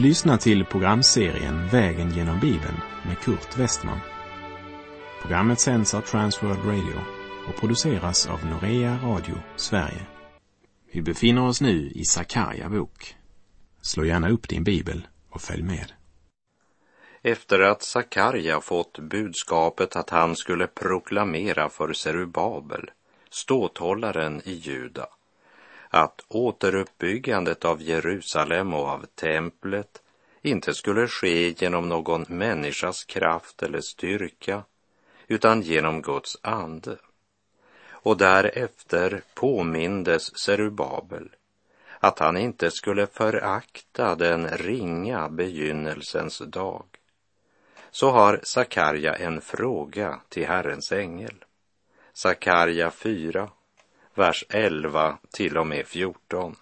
Du 0.00 0.06
lyssnar 0.06 0.36
till 0.36 0.64
programserien 0.64 1.68
Vägen 1.68 2.10
genom 2.10 2.40
Bibeln 2.40 2.80
med 3.06 3.18
Kurt 3.18 3.58
Westman. 3.58 4.00
Programmet 5.22 5.60
sänds 5.60 5.94
av 5.94 6.00
Transworld 6.00 6.64
Radio 6.64 7.00
och 7.48 7.60
produceras 7.60 8.26
av 8.26 8.46
Norea 8.46 8.98
Radio 9.02 9.34
Sverige. 9.56 10.06
Vi 10.92 11.02
befinner 11.02 11.46
oss 11.46 11.60
nu 11.60 11.90
i 11.90 12.04
Sakarja 12.04 12.68
bok. 12.68 13.16
Slå 13.82 14.04
gärna 14.04 14.30
upp 14.30 14.48
din 14.48 14.64
bibel 14.64 15.06
och 15.30 15.40
följ 15.40 15.62
med. 15.62 15.92
Efter 17.22 17.60
att 17.60 17.82
Sakarja 17.82 18.60
fått 18.60 18.98
budskapet 18.98 19.96
att 19.96 20.10
han 20.10 20.36
skulle 20.36 20.66
proklamera 20.66 21.68
för 21.68 21.92
Serubabel, 21.92 22.90
ståthållaren 23.30 24.42
i 24.44 24.52
Juda, 24.52 25.06
att 25.90 26.24
återuppbyggandet 26.28 27.64
av 27.64 27.82
Jerusalem 27.82 28.74
och 28.74 28.88
av 28.88 29.06
templet 29.14 30.02
inte 30.42 30.74
skulle 30.74 31.06
ske 31.08 31.54
genom 31.58 31.88
någon 31.88 32.24
människas 32.28 33.04
kraft 33.04 33.62
eller 33.62 33.80
styrka, 33.80 34.62
utan 35.28 35.62
genom 35.62 36.02
Guds 36.02 36.38
ande. 36.42 36.96
Och 37.90 38.16
därefter 38.16 39.22
påmindes 39.34 40.38
Serubabel 40.38 41.28
att 42.00 42.18
han 42.18 42.36
inte 42.36 42.70
skulle 42.70 43.06
förakta 43.06 44.14
den 44.14 44.48
ringa 44.48 45.28
begynnelsens 45.28 46.38
dag. 46.38 46.84
Så 47.90 48.10
har 48.10 48.40
Sakarja 48.42 49.14
en 49.14 49.40
fråga 49.40 50.20
till 50.28 50.46
Herrens 50.46 50.92
ängel. 50.92 51.44
Sakarja 52.12 52.90
4, 52.90 53.50
vers 54.20 54.44
11 54.48 55.18
till 55.32 55.58
och 55.58 55.66
med 55.66 55.86
14. 55.86 56.56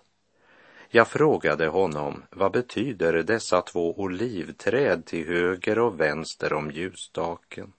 Jag 0.89 1.09
frågade 1.09 1.67
honom, 1.67 2.23
vad 2.31 2.53
betyder 2.53 3.13
dessa 3.13 3.63
två 3.63 4.01
olivträd 4.01 5.07
till 5.07 5.27
höger 5.27 5.79
och 5.79 6.01
vänster 6.01 6.53
om 6.53 6.71
ljusstaken? 6.71 7.73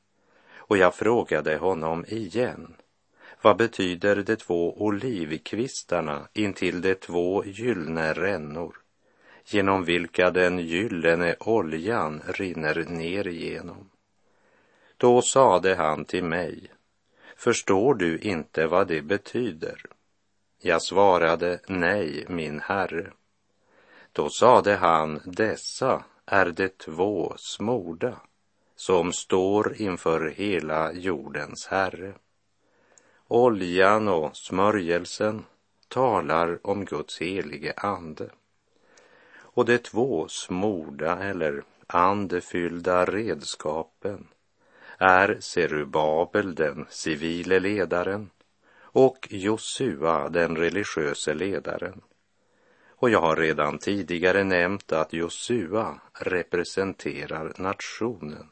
Och 0.56 0.78
jag 0.78 0.96
frågade 0.96 1.58
honom 1.58 2.06
igen, 2.08 2.76
vad 3.42 3.58
betyder 3.58 4.16
de 4.16 4.36
två 4.36 4.82
olivkvistarna 4.82 6.28
intill 6.34 6.82
de 6.82 6.96
två 6.96 7.46
gyllene 7.46 8.14
rännor, 8.14 8.76
genom 9.46 9.84
vilka 9.84 10.32
den 10.32 10.60
gyllene 10.60 11.36
oljan 11.40 12.22
rinner 12.28 12.86
ner 12.90 13.28
igenom? 13.28 13.90
Då 14.98 15.22
sade 15.22 15.76
han 15.76 16.06
till 16.06 16.24
mig, 16.24 16.72
Förstår 17.40 17.94
du 17.94 18.18
inte 18.18 18.68
vad 18.68 18.88
det 18.88 19.02
betyder? 19.02 19.82
Jag 20.62 20.82
svarade, 20.82 21.60
nej, 21.68 22.26
min 22.30 22.60
herre. 22.60 23.12
Då 24.12 24.30
sade 24.30 24.76
han, 24.76 25.22
dessa 25.26 26.04
är 26.26 26.46
de 26.46 26.70
två 26.70 27.34
smorda 27.38 28.22
som 28.76 29.14
står 29.14 29.82
inför 29.82 30.30
hela 30.30 30.94
jordens 30.94 31.68
herre. 31.68 32.14
Oljan 33.28 34.08
och 34.08 34.38
smörjelsen 34.38 35.46
talar 35.88 36.68
om 36.68 36.86
Guds 36.86 37.22
helige 37.22 37.74
ande. 37.78 38.30
Och 39.38 39.66
de 39.66 39.78
två 39.78 40.28
smorda 40.28 41.24
eller 41.24 41.64
andefyllda 41.88 43.06
redskapen 43.06 44.28
är 45.02 45.38
Serubabel 45.40 46.56
den 46.56 46.86
civile 46.90 47.60
ledaren 47.60 48.30
och 48.82 49.28
Josua 49.30 50.30
den 50.30 50.58
religiöse 50.58 51.34
ledaren. 51.34 52.02
Och 52.90 53.10
jag 53.10 53.22
har 53.22 53.36
redan 53.36 53.78
tidigare 53.78 54.44
nämnt 54.44 54.92
att 54.92 55.14
Josua 55.14 56.00
representerar 56.14 57.54
nationen 57.58 58.50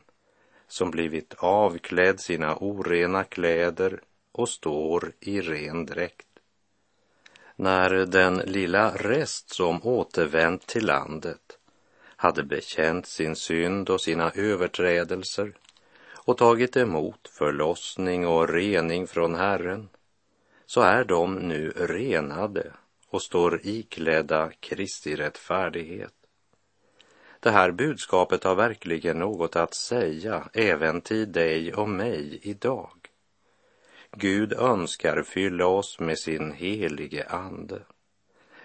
som 0.68 0.92
blivit 0.92 1.34
avklädd 1.38 2.20
sina 2.20 2.56
orena 2.56 3.24
kläder 3.24 4.02
och 4.32 4.50
står 4.50 5.12
i 5.20 5.42
ren 5.42 5.86
dräkt. 5.86 6.28
När 7.56 7.90
den 7.90 8.38
lilla 8.38 8.92
rest 8.92 9.50
som 9.50 9.80
återvänt 9.84 10.68
till 10.68 10.86
landet 10.86 11.58
hade 12.16 12.44
bekänt 12.44 13.08
sin 13.08 13.36
synd 13.36 13.90
och 13.90 14.02
sina 14.02 14.32
överträdelser 14.36 15.54
och 16.28 16.38
tagit 16.38 16.78
emot 16.78 17.28
förlossning 17.28 18.28
och 18.28 18.50
rening 18.50 19.08
från 19.08 19.36
Herren, 19.36 19.90
så 20.66 20.82
är 20.82 21.04
de 21.04 21.36
nu 21.36 21.70
renade 21.70 22.72
och 23.10 23.22
står 23.22 23.62
iklädda 23.64 24.52
Kristi 24.60 25.16
rättfärdighet. 25.16 26.14
Det 27.40 27.52
här 27.52 27.72
budskapet 27.72 28.44
har 28.44 28.56
verkligen 28.56 29.20
något 29.20 29.56
att 29.56 29.76
säga 29.76 30.50
även 30.54 31.02
till 31.02 31.32
dig 31.32 31.74
och 31.74 31.90
mig 31.90 32.40
idag. 32.42 32.92
Gud 34.12 34.54
önskar 34.54 35.24
fylla 35.24 35.66
oss 35.66 36.00
med 36.00 36.20
sin 36.20 36.52
helige 36.52 37.26
ande. 37.26 37.82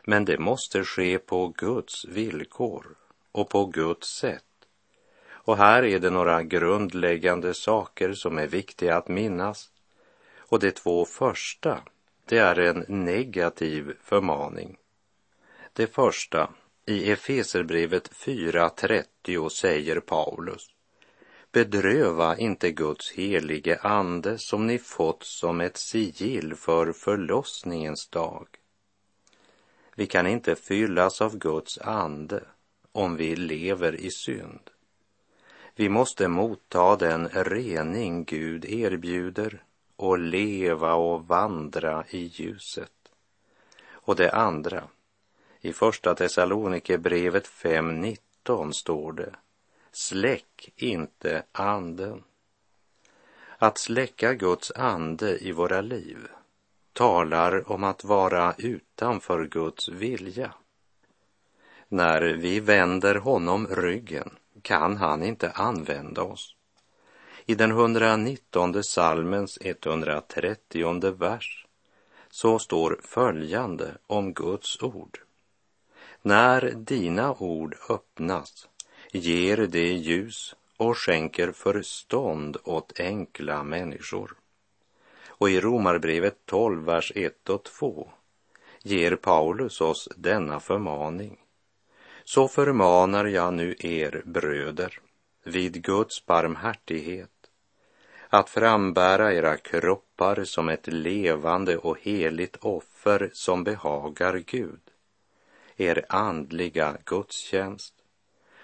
Men 0.04 0.24
det 0.24 0.38
måste 0.38 0.84
ske 0.84 1.18
på 1.18 1.48
Guds 1.48 2.04
villkor 2.04 2.86
och 3.32 3.48
på 3.48 3.66
Guds 3.66 4.08
sätt. 4.18 4.44
Och 5.44 5.56
här 5.56 5.82
är 5.82 5.98
det 5.98 6.10
några 6.10 6.42
grundläggande 6.42 7.54
saker 7.54 8.12
som 8.12 8.38
är 8.38 8.46
viktiga 8.46 8.96
att 8.96 9.08
minnas. 9.08 9.70
Och 10.38 10.58
de 10.58 10.70
två 10.70 11.04
första, 11.04 11.80
det 12.24 12.38
är 12.38 12.58
en 12.58 12.84
negativ 12.88 13.92
förmaning. 14.02 14.76
Det 15.72 15.86
första, 15.86 16.50
i 16.86 17.10
Efeserbrevet 17.10 18.12
4.30 18.12 19.48
säger 19.48 20.00
Paulus. 20.00 20.66
Bedröva 21.52 22.36
inte 22.36 22.70
Guds 22.70 23.12
helige 23.12 23.78
ande 23.78 24.38
som 24.38 24.66
ni 24.66 24.78
fått 24.78 25.24
som 25.24 25.60
ett 25.60 25.76
sigill 25.76 26.54
för 26.54 26.92
förlossningens 26.92 28.08
dag. 28.08 28.48
Vi 29.94 30.06
kan 30.06 30.26
inte 30.26 30.56
fyllas 30.56 31.20
av 31.20 31.38
Guds 31.38 31.78
ande 31.78 32.44
om 32.92 33.16
vi 33.16 33.36
lever 33.36 33.94
i 33.94 34.10
synd. 34.10 34.71
Vi 35.74 35.88
måste 35.88 36.28
motta 36.28 36.96
den 36.96 37.28
rening 37.28 38.24
Gud 38.24 38.64
erbjuder 38.64 39.62
och 39.96 40.18
leva 40.18 40.94
och 40.94 41.26
vandra 41.26 42.04
i 42.10 42.18
ljuset. 42.18 42.92
Och 43.90 44.16
det 44.16 44.30
andra, 44.30 44.84
i 45.60 45.72
Första 45.72 46.14
Thessalonikerbrevet 46.14 47.48
5.19 47.48 48.72
står 48.72 49.12
det, 49.12 49.34
släck 49.92 50.72
inte 50.76 51.42
anden. 51.52 52.22
Att 53.58 53.78
släcka 53.78 54.34
Guds 54.34 54.72
ande 54.76 55.38
i 55.38 55.52
våra 55.52 55.80
liv 55.80 56.28
talar 56.92 57.72
om 57.72 57.84
att 57.84 58.04
vara 58.04 58.54
utanför 58.58 59.44
Guds 59.44 59.88
vilja. 59.88 60.54
När 61.88 62.22
vi 62.22 62.60
vänder 62.60 63.14
honom 63.14 63.66
ryggen 63.66 64.30
kan 64.62 64.96
han 64.96 65.22
inte 65.22 65.50
använda 65.50 66.22
oss. 66.22 66.56
I 67.46 67.54
den 67.54 67.70
119 67.70 68.84
salmens 68.84 69.58
130 69.60 71.10
vers 71.10 71.66
så 72.30 72.58
står 72.58 73.00
följande 73.02 73.90
om 74.06 74.32
Guds 74.32 74.82
ord. 74.82 75.18
När 76.22 76.70
dina 76.76 77.34
ord 77.34 77.76
öppnas 77.88 78.68
ger 79.12 79.56
det 79.56 79.92
ljus 79.92 80.54
och 80.76 80.98
skänker 80.98 81.52
förstånd 81.52 82.56
åt 82.64 83.00
enkla 83.00 83.62
människor. 83.64 84.36
Och 85.26 85.50
i 85.50 85.60
Romarbrevet 85.60 86.46
12, 86.46 86.84
vers 86.84 87.12
1 87.14 87.48
och 87.48 87.64
2 87.64 88.10
ger 88.82 89.16
Paulus 89.16 89.80
oss 89.80 90.08
denna 90.16 90.60
förmaning 90.60 91.41
så 92.24 92.48
förmanar 92.48 93.24
jag 93.24 93.54
nu 93.54 93.74
er 93.78 94.22
bröder 94.24 95.00
vid 95.44 95.82
Guds 95.84 96.26
barmhärtighet 96.26 97.30
att 98.28 98.50
frambära 98.50 99.32
era 99.32 99.56
kroppar 99.56 100.44
som 100.44 100.68
ett 100.68 100.86
levande 100.86 101.76
och 101.76 101.96
heligt 102.00 102.56
offer 102.56 103.30
som 103.32 103.64
behagar 103.64 104.42
Gud, 104.46 104.80
er 105.76 106.04
andliga 106.08 106.96
gudstjänst 107.04 107.94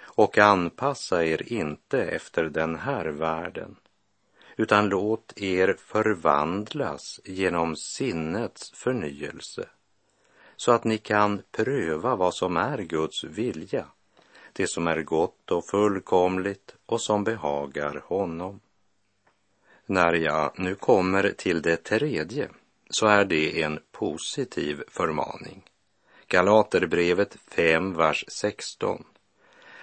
och 0.00 0.38
anpassa 0.38 1.25
er 1.25 1.52
inte 1.52 2.02
efter 2.04 2.44
den 2.44 2.76
här 2.76 3.06
världen 3.06 3.76
utan 4.56 4.88
låt 4.88 5.32
er 5.37 5.76
förvandlas 5.78 7.20
genom 7.25 7.76
sinnets 7.76 8.70
förnyelse 8.75 9.69
så 10.60 10.72
att 10.72 10.84
ni 10.84 10.99
kan 10.99 11.43
pröva 11.50 12.16
vad 12.16 12.34
som 12.34 12.56
är 12.56 12.78
Guds 12.78 13.25
vilja, 13.25 13.87
det 14.52 14.70
som 14.70 14.87
är 14.87 15.02
gott 15.02 15.50
och 15.50 15.66
fullkomligt 15.66 16.75
och 16.87 17.00
som 17.00 17.25
behagar 17.25 18.02
honom. 18.06 18.60
När 19.87 20.12
jag 20.12 20.52
nu 20.56 20.75
kommer 20.75 21.31
till 21.31 21.62
det 21.62 21.76
tredje 21.76 22.49
så 22.90 23.06
är 23.06 23.25
det 23.25 23.62
en 23.62 23.81
positiv 23.93 24.82
förmaning. 24.88 25.62
Galaterbrevet 26.26 27.37
5, 27.49 27.94
vers 27.94 28.25
16. 28.28 29.04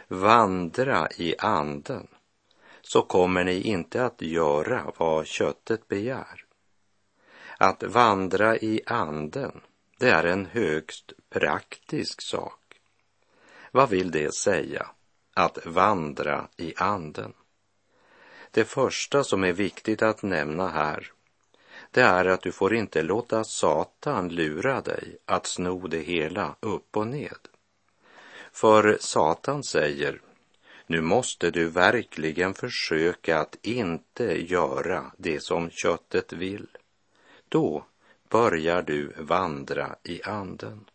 vandra 0.08 1.08
i 1.18 1.36
anden 1.40 2.08
så 2.82 3.02
kommer 3.02 3.44
ni 3.44 3.62
inte 3.62 4.06
att 4.06 4.22
göra 4.22 4.92
vad 4.98 5.28
köttet 5.28 5.88
begär. 5.88 6.46
Att 7.58 7.84
vandra 7.84 8.58
i 8.58 8.82
anden, 8.86 9.62
det 9.98 10.10
är 10.10 10.24
en 10.24 10.46
högst 10.46 11.14
praktisk 11.30 12.22
sak. 12.22 12.82
Vad 13.72 13.90
vill 13.90 14.12
det 14.12 14.36
säga, 14.36 14.88
att 15.34 15.66
vandra 15.66 16.48
i 16.58 16.74
anden? 16.78 17.34
Det 18.52 18.66
första 18.66 19.24
som 19.24 19.44
är 19.44 19.54
viktigt 19.54 20.02
att 20.02 20.24
nämna 20.24 20.68
här, 20.68 21.12
det 21.92 22.02
är 22.02 22.26
att 22.26 22.42
du 22.42 22.52
får 22.52 22.76
inte 22.76 23.02
låta 23.02 23.44
Satan 23.44 24.30
lura 24.30 24.82
dig 24.82 25.18
att 25.26 25.48
sno 25.48 25.88
det 25.88 26.00
hela 26.00 26.56
upp 26.60 26.98
och 26.98 27.08
ned. 27.08 27.48
För 28.52 28.98
Satan 29.00 29.64
säger, 29.64 30.22
nu 30.88 31.02
måste 31.02 31.52
du 31.52 31.70
verkligen 31.70 32.54
försöka 32.54 33.40
att 33.40 33.58
inte 33.62 34.52
göra 34.52 35.12
det 35.18 35.40
som 35.40 35.70
köttet 35.70 36.34
vill. 36.34 36.68
Då 37.50 37.86
börjar 38.36 38.82
du 38.82 39.14
vandra 39.18 39.96
i 40.04 40.24
anden. 40.24 40.86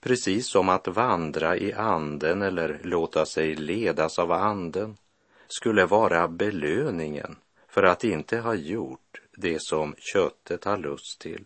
Precis 0.00 0.50
som 0.50 0.68
att 0.68 0.88
vandra 0.88 1.56
i 1.56 1.72
anden 1.72 2.42
eller 2.42 2.80
låta 2.82 3.26
sig 3.26 3.54
ledas 3.54 4.18
av 4.18 4.32
anden 4.32 4.96
skulle 5.48 5.86
vara 5.86 6.28
belöningen 6.28 7.36
för 7.68 7.82
att 7.82 8.04
inte 8.04 8.38
ha 8.38 8.54
gjort 8.54 9.20
det 9.36 9.62
som 9.62 9.94
köttet 9.98 10.64
har 10.64 10.76
lust 10.76 11.20
till. 11.20 11.44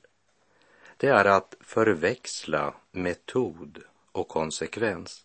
Det 0.96 1.08
är 1.08 1.24
att 1.24 1.54
förväxla 1.60 2.74
metod 2.92 3.78
och 4.12 4.28
konsekvens. 4.28 5.24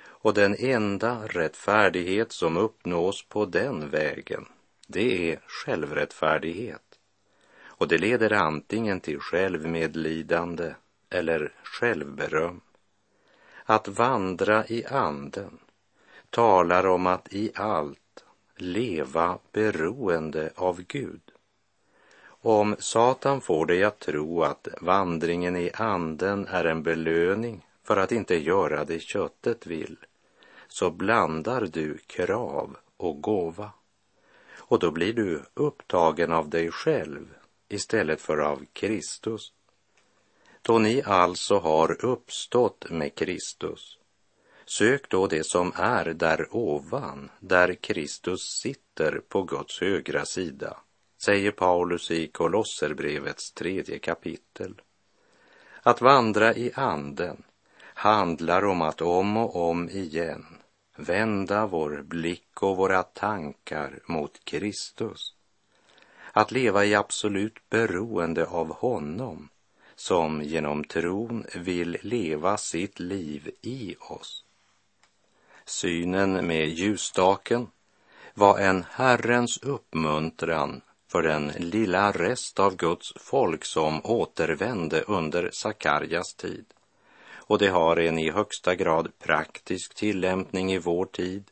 Och 0.00 0.34
den 0.34 0.56
enda 0.58 1.26
rättfärdighet 1.26 2.32
som 2.32 2.56
uppnås 2.56 3.28
på 3.28 3.44
den 3.44 3.90
vägen, 3.90 4.46
det 4.86 5.32
är 5.32 5.40
självrättfärdighet. 5.46 6.87
Och 7.78 7.88
det 7.88 7.98
leder 7.98 8.32
antingen 8.32 9.00
till 9.00 9.20
självmedlidande 9.20 10.74
eller 11.10 11.52
självberöm. 11.62 12.60
Att 13.64 13.88
vandra 13.88 14.66
i 14.66 14.86
anden 14.86 15.58
talar 16.30 16.86
om 16.86 17.06
att 17.06 17.32
i 17.32 17.50
allt 17.54 18.24
leva 18.56 19.38
beroende 19.52 20.50
av 20.54 20.82
Gud. 20.82 21.20
Om 22.40 22.76
Satan 22.78 23.40
får 23.40 23.66
dig 23.66 23.84
att 23.84 23.98
tro 23.98 24.42
att 24.42 24.68
vandringen 24.80 25.56
i 25.56 25.70
anden 25.74 26.46
är 26.46 26.64
en 26.64 26.82
belöning 26.82 27.66
för 27.84 27.96
att 27.96 28.12
inte 28.12 28.36
göra 28.36 28.84
det 28.84 29.00
köttet 29.00 29.66
vill, 29.66 29.96
så 30.68 30.90
blandar 30.90 31.60
du 31.60 31.98
krav 31.98 32.76
och 32.96 33.20
gåva. 33.20 33.70
Och 34.56 34.78
då 34.78 34.90
blir 34.90 35.12
du 35.12 35.42
upptagen 35.54 36.32
av 36.32 36.48
dig 36.48 36.70
själv 36.70 37.37
istället 37.68 38.20
för 38.20 38.38
av 38.38 38.64
Kristus. 38.72 39.52
Då 40.62 40.78
ni 40.78 41.02
alltså 41.02 41.58
har 41.58 42.04
uppstått 42.04 42.90
med 42.90 43.14
Kristus, 43.14 43.98
sök 44.64 45.10
då 45.10 45.26
det 45.26 45.46
som 45.46 45.72
är 45.76 46.04
där 46.04 46.56
ovan, 46.56 47.30
där 47.40 47.74
Kristus 47.74 48.40
sitter 48.62 49.20
på 49.28 49.42
Guds 49.42 49.80
högra 49.80 50.24
sida, 50.24 50.76
säger 51.24 51.50
Paulus 51.50 52.10
i 52.10 52.26
Kolosserbrevets 52.26 53.52
tredje 53.52 53.98
kapitel. 53.98 54.80
Att 55.82 56.00
vandra 56.00 56.54
i 56.54 56.72
anden 56.74 57.42
handlar 57.94 58.64
om 58.64 58.82
att 58.82 59.00
om 59.00 59.36
och 59.36 59.56
om 59.56 59.88
igen 59.88 60.46
vända 60.96 61.66
vår 61.66 62.02
blick 62.02 62.62
och 62.62 62.76
våra 62.76 63.02
tankar 63.02 64.00
mot 64.06 64.44
Kristus. 64.44 65.34
Att 66.32 66.50
leva 66.50 66.84
i 66.84 66.94
absolut 66.94 67.70
beroende 67.70 68.46
av 68.46 68.74
honom 68.74 69.48
som 69.94 70.42
genom 70.42 70.84
tron 70.84 71.46
vill 71.54 71.98
leva 72.02 72.56
sitt 72.56 73.00
liv 73.00 73.50
i 73.62 73.96
oss. 74.00 74.44
Synen 75.64 76.46
med 76.46 76.68
ljusstaken 76.68 77.66
var 78.34 78.58
en 78.58 78.84
Herrens 78.90 79.58
uppmuntran 79.62 80.80
för 81.08 81.22
den 81.22 81.48
lilla 81.48 82.12
rest 82.12 82.60
av 82.60 82.76
Guds 82.76 83.12
folk 83.16 83.64
som 83.64 84.00
återvände 84.04 85.02
under 85.02 85.50
Sakarjas 85.52 86.34
tid 86.34 86.64
och 87.48 87.58
det 87.58 87.68
har 87.68 87.96
en 87.96 88.18
i 88.18 88.30
högsta 88.30 88.74
grad 88.74 89.18
praktisk 89.18 89.94
tillämpning 89.94 90.72
i 90.72 90.78
vår 90.78 91.06
tid, 91.06 91.44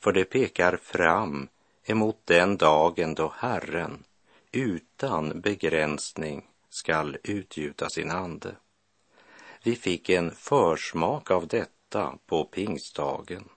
för 0.00 0.12
det 0.12 0.24
pekar 0.24 0.76
fram 0.82 1.48
emot 1.86 2.20
den 2.24 2.56
dagen 2.56 3.14
då 3.14 3.32
Herren 3.36 4.04
utan 4.52 5.40
begränsning 5.40 6.44
skall 6.68 7.16
utgjuta 7.22 7.90
sin 7.90 8.10
ande. 8.10 8.56
Vi 9.62 9.76
fick 9.76 10.08
en 10.08 10.30
försmak 10.30 11.30
av 11.30 11.46
detta 11.46 12.18
på 12.26 12.44
pingstdagen 12.44 13.48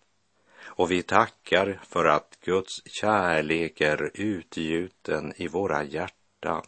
och 0.62 0.92
vi 0.92 1.04
tackar 1.04 1.80
för 1.84 2.06
att 2.06 2.38
Guds 2.42 2.82
kärlek 2.86 3.82
är 3.82 4.12
utgjuten 4.14 5.34
i 5.36 5.48
våra 5.48 5.84
hjärtan 5.84 6.64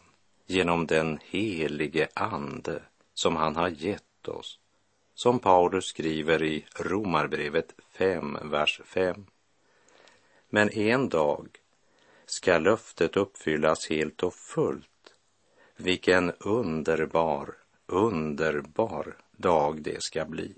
genom 0.46 0.86
den 0.86 1.18
helige 1.22 2.08
Ande 2.14 2.82
som 3.14 3.36
han 3.36 3.56
har 3.56 3.68
gett 3.68 4.28
oss 4.28 4.58
som 5.14 5.38
Paulus 5.38 5.84
skriver 5.84 6.42
i 6.42 6.66
Romarbrevet 6.76 7.74
5, 7.98 8.38
vers 8.42 8.80
5. 8.84 9.26
Men 10.54 10.70
en 10.70 11.08
dag 11.08 11.48
ska 12.26 12.58
löftet 12.58 13.16
uppfyllas 13.16 13.90
helt 13.90 14.22
och 14.22 14.34
fullt. 14.34 15.14
Vilken 15.76 16.32
underbar, 16.40 17.54
underbar 17.86 19.16
dag 19.36 19.82
det 19.82 20.02
ska 20.02 20.24
bli. 20.24 20.54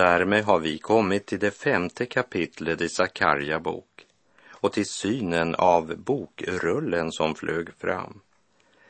Därmed 0.00 0.44
har 0.44 0.58
vi 0.58 0.78
kommit 0.78 1.26
till 1.26 1.38
det 1.38 1.50
femte 1.50 2.06
kapitlet 2.06 2.80
i 2.80 2.88
Sakarja 2.88 3.60
bok 3.60 4.06
och 4.50 4.72
till 4.72 4.86
synen 4.86 5.54
av 5.54 5.96
bokrullen 5.96 7.12
som 7.12 7.34
flög 7.34 7.68
fram. 7.78 8.20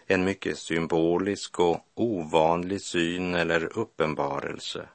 En 0.06 0.24
mycket 0.24 0.58
symbolisk 0.58 1.60
och 1.60 1.86
ovanlig 1.94 2.80
syn 2.80 3.34
eller 3.34 3.78
uppenbarelse 3.78 4.88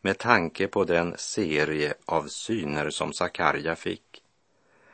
med 0.00 0.18
tanke 0.18 0.68
på 0.68 0.84
den 0.84 1.14
serie 1.18 1.94
av 2.04 2.26
syner 2.28 2.90
som 2.90 3.12
Sakarja 3.12 3.76
fick. 3.76 4.22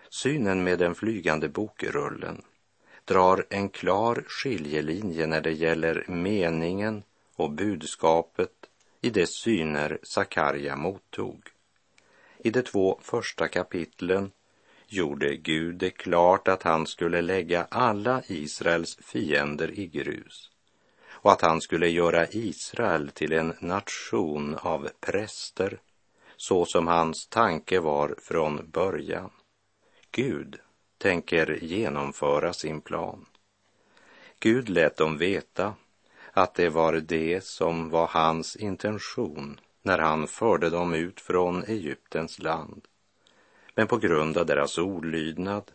Synen 0.09 0.65
med 0.65 0.79
den 0.79 0.95
flygande 0.95 1.49
bokrullen 1.49 2.43
drar 3.05 3.47
en 3.51 3.69
klar 3.69 4.25
skiljelinje 4.29 5.27
när 5.27 5.41
det 5.41 5.53
gäller 5.53 6.05
meningen 6.09 7.03
och 7.37 7.51
budskapet 7.51 8.51
i 9.05 9.11
de 9.11 9.27
syner 9.27 9.99
Sakarja 10.03 10.77
mottog. 10.77 11.43
I 12.39 12.51
de 12.51 12.63
två 12.63 12.99
första 13.03 13.49
kapitlen 13.49 14.31
gjorde 14.87 15.37
Gud 15.37 15.75
det 15.75 15.91
klart 15.91 16.49
att 16.49 16.63
han 16.63 16.87
skulle 16.87 17.23
lägga 17.23 17.67
alla 17.71 18.23
Israels 18.27 18.97
fiender 18.97 19.79
i 19.79 19.87
grus 19.87 20.51
och 21.09 21.33
att 21.33 21.41
han 21.41 21.61
skulle 21.61 21.89
göra 21.89 22.27
Israel 22.27 23.11
till 23.11 23.33
en 23.33 23.55
nation 23.61 24.55
av 24.55 24.89
präster 25.01 25.79
så 26.37 26.65
som 26.67 26.87
hans 26.87 27.27
tanke 27.27 27.81
var 27.81 28.15
från 28.19 28.71
början. 28.71 29.31
Gud 30.11 30.59
tänker 30.99 31.59
genomföra 31.63 32.53
sin 32.53 32.81
plan. 32.81 33.27
Gud 34.41 34.69
lät 34.69 34.97
dem 34.97 35.19
veta 35.19 35.75
att 36.37 36.55
det 36.55 36.69
var 36.69 36.93
det 36.93 37.45
som 37.45 37.91
var 37.91 38.07
hans 38.07 38.57
intention 38.57 39.61
när 39.83 39.99
han 39.99 40.27
förde 40.27 40.71
dem 40.71 40.95
ut 40.95 41.21
från 41.21 41.65
Egyptens 41.65 42.39
land. 42.39 42.85
Men 43.75 43.87
på 43.87 43.97
grund 43.97 44.39
av 44.39 44.47
deras 44.47 44.79
olydnad 44.79 45.71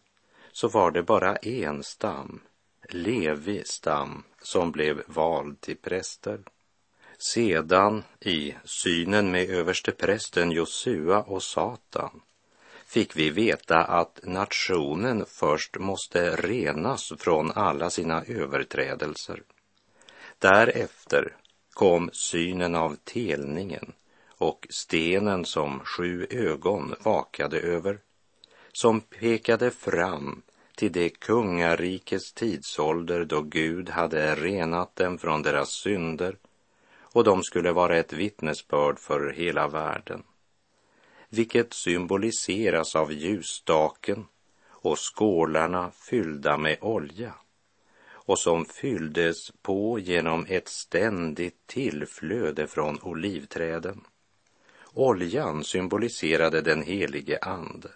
så 0.51 0.68
var 0.68 0.92
det 0.92 1.04
bara 1.04 1.36
en 1.36 1.84
stam, 1.84 2.42
Levi 2.89 3.63
stam, 3.66 4.24
som 4.42 4.72
blev 4.72 5.04
vald 5.08 5.62
till 5.62 5.78
präster. 5.78 6.39
Sedan 7.18 8.04
i 8.20 8.56
synen 8.63 9.32
med 9.32 9.50
översteprästen 9.50 10.51
Josua 10.51 11.22
och 11.22 11.44
Satan 11.44 12.22
fick 12.86 13.16
vi 13.16 13.30
veta 13.30 13.78
att 13.78 14.20
nationen 14.24 15.25
först 15.28 15.80
måste 15.80 16.36
renas 16.36 17.13
från 17.20 17.51
alla 17.51 17.89
sina 17.89 18.24
överträdelser. 18.24 19.44
Därefter 20.39 21.36
kom 21.74 22.10
synen 22.13 22.75
av 22.75 22.96
telningen 23.03 23.93
och 24.27 24.67
stenen 24.69 25.46
som 25.46 25.79
sju 25.79 26.27
ögon 26.29 26.96
vakade 27.03 27.60
över, 27.60 28.00
som 28.72 29.01
pekade 29.01 29.72
fram 29.72 30.41
till 30.75 30.91
det 30.91 31.10
kungarikes 31.10 32.34
tidsålder 32.34 33.25
då 33.25 33.41
Gud 33.41 33.89
hade 33.89 34.36
renat 34.36 34.96
dem 34.96 35.17
från 35.17 35.41
deras 35.41 35.69
synder 35.69 36.38
och 37.00 37.24
de 37.24 37.43
skulle 37.43 37.72
vara 37.72 37.98
ett 37.98 38.13
vittnesbörd 38.13 39.00
för 39.00 39.34
hela 39.34 39.67
världen. 39.67 40.24
Vilket 41.29 41.74
symboliseras 41.74 42.96
av 42.96 43.13
ljusstaken 43.13 44.25
och 44.67 44.98
skålarna 44.98 45.91
fyllda 45.91 46.58
med 46.58 46.77
olja 46.81 47.34
och 48.29 48.39
som 48.39 48.65
fylldes 48.65 49.51
på 49.62 50.00
genom 50.00 50.45
ett 50.50 50.67
ständigt 50.67 51.67
tillflöde 51.67 52.67
från 52.67 53.00
olivträden. 53.01 54.01
Oljan 54.93 55.63
symboliserade 55.63 56.62
den 56.62 56.81
helige 56.81 57.39
Ande 57.41 57.89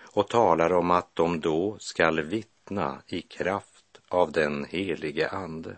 och 0.00 0.28
talar 0.28 0.72
om 0.72 0.90
att 0.90 1.14
de 1.14 1.40
då 1.40 1.76
skall 1.78 2.20
vittna 2.20 3.02
i 3.06 3.22
kraft 3.22 4.00
av 4.08 4.32
den 4.32 4.64
helige 4.64 5.28
Ande. 5.28 5.76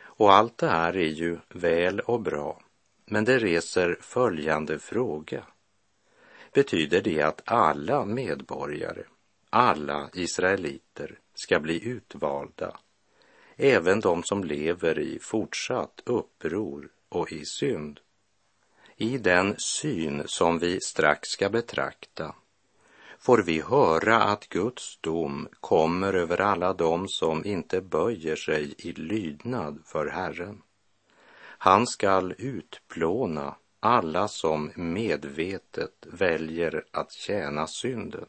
Och 0.00 0.32
allt 0.32 0.58
det 0.58 0.68
här 0.68 0.96
är 0.96 1.10
ju 1.10 1.38
väl 1.48 2.00
och 2.00 2.20
bra, 2.20 2.62
men 3.04 3.24
det 3.24 3.38
reser 3.38 3.98
följande 4.00 4.78
fråga. 4.78 5.46
Betyder 6.52 7.00
det 7.00 7.22
att 7.22 7.42
alla 7.44 8.04
medborgare, 8.04 9.04
alla 9.50 10.10
israeliter, 10.12 11.18
ska 11.34 11.60
bli 11.60 11.88
utvalda, 11.88 12.76
även 13.62 14.00
de 14.00 14.22
som 14.22 14.44
lever 14.44 14.98
i 14.98 15.18
fortsatt 15.18 16.02
uppror 16.04 16.88
och 17.08 17.32
i 17.32 17.44
synd? 17.44 18.00
I 18.96 19.18
den 19.18 19.54
syn 19.58 20.22
som 20.26 20.58
vi 20.58 20.80
strax 20.80 21.28
ska 21.28 21.48
betrakta 21.48 22.34
får 23.18 23.42
vi 23.42 23.60
höra 23.60 24.22
att 24.22 24.48
Guds 24.48 24.98
dom 25.00 25.48
kommer 25.60 26.14
över 26.14 26.40
alla 26.40 26.72
dem 26.72 27.08
som 27.08 27.44
inte 27.44 27.80
böjer 27.80 28.36
sig 28.36 28.74
i 28.78 28.92
lydnad 28.92 29.82
för 29.84 30.06
Herren. 30.06 30.62
Han 31.42 31.86
skall 31.86 32.34
utplåna 32.38 33.54
alla 33.80 34.28
som 34.28 34.72
medvetet 34.76 36.06
väljer 36.06 36.84
att 36.90 37.12
tjäna 37.12 37.66
synden. 37.66 38.26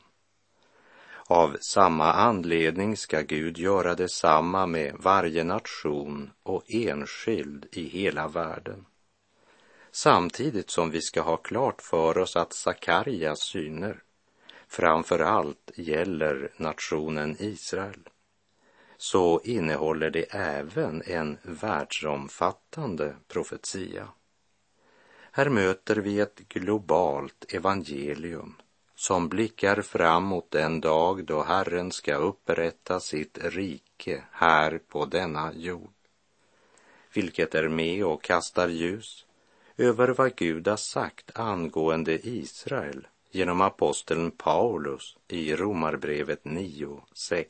Av 1.27 1.57
samma 1.61 2.13
anledning 2.13 2.97
ska 2.97 3.21
Gud 3.21 3.57
göra 3.57 3.95
detsamma 3.95 4.65
med 4.65 4.95
varje 4.99 5.43
nation 5.43 6.31
och 6.43 6.63
enskild 6.67 7.65
i 7.71 7.83
hela 7.83 8.27
världen. 8.27 8.85
Samtidigt 9.91 10.69
som 10.69 10.91
vi 10.91 11.01
ska 11.01 11.21
ha 11.21 11.37
klart 11.37 11.81
för 11.81 12.17
oss 12.17 12.35
att 12.35 12.53
Sakarjas 12.53 13.39
syner 13.39 14.03
framför 14.67 15.19
allt 15.19 15.71
gäller 15.75 16.51
nationen 16.57 17.35
Israel 17.39 18.09
så 18.97 19.41
innehåller 19.43 20.09
det 20.09 20.23
även 20.35 21.01
en 21.05 21.37
världsomfattande 21.41 23.15
profetia. 23.27 24.07
Här 25.31 25.49
möter 25.49 25.95
vi 25.95 26.19
ett 26.19 26.39
globalt 26.49 27.53
evangelium 27.53 28.55
som 29.03 29.29
blickar 29.29 29.81
fram 29.81 30.24
mot 30.24 30.51
den 30.51 30.81
dag 30.81 31.25
då 31.25 31.43
Herren 31.43 31.91
ska 31.91 32.15
upprätta 32.15 33.00
sitt 33.00 33.38
rike 33.41 34.24
här 34.31 34.79
på 34.88 35.05
denna 35.05 35.53
jord, 35.53 35.93
vilket 37.13 37.55
är 37.55 37.67
med 37.67 38.05
och 38.05 38.24
kastar 38.24 38.67
ljus 38.67 39.25
över 39.77 40.07
vad 40.07 40.36
Gud 40.36 40.67
har 40.67 40.77
sagt 40.77 41.39
angående 41.39 42.27
Israel 42.27 43.07
genom 43.31 43.62
aposteln 43.62 44.31
Paulus 44.31 45.17
i 45.27 45.55
Romarbrevet 45.55 46.43
9.6. 46.43 47.45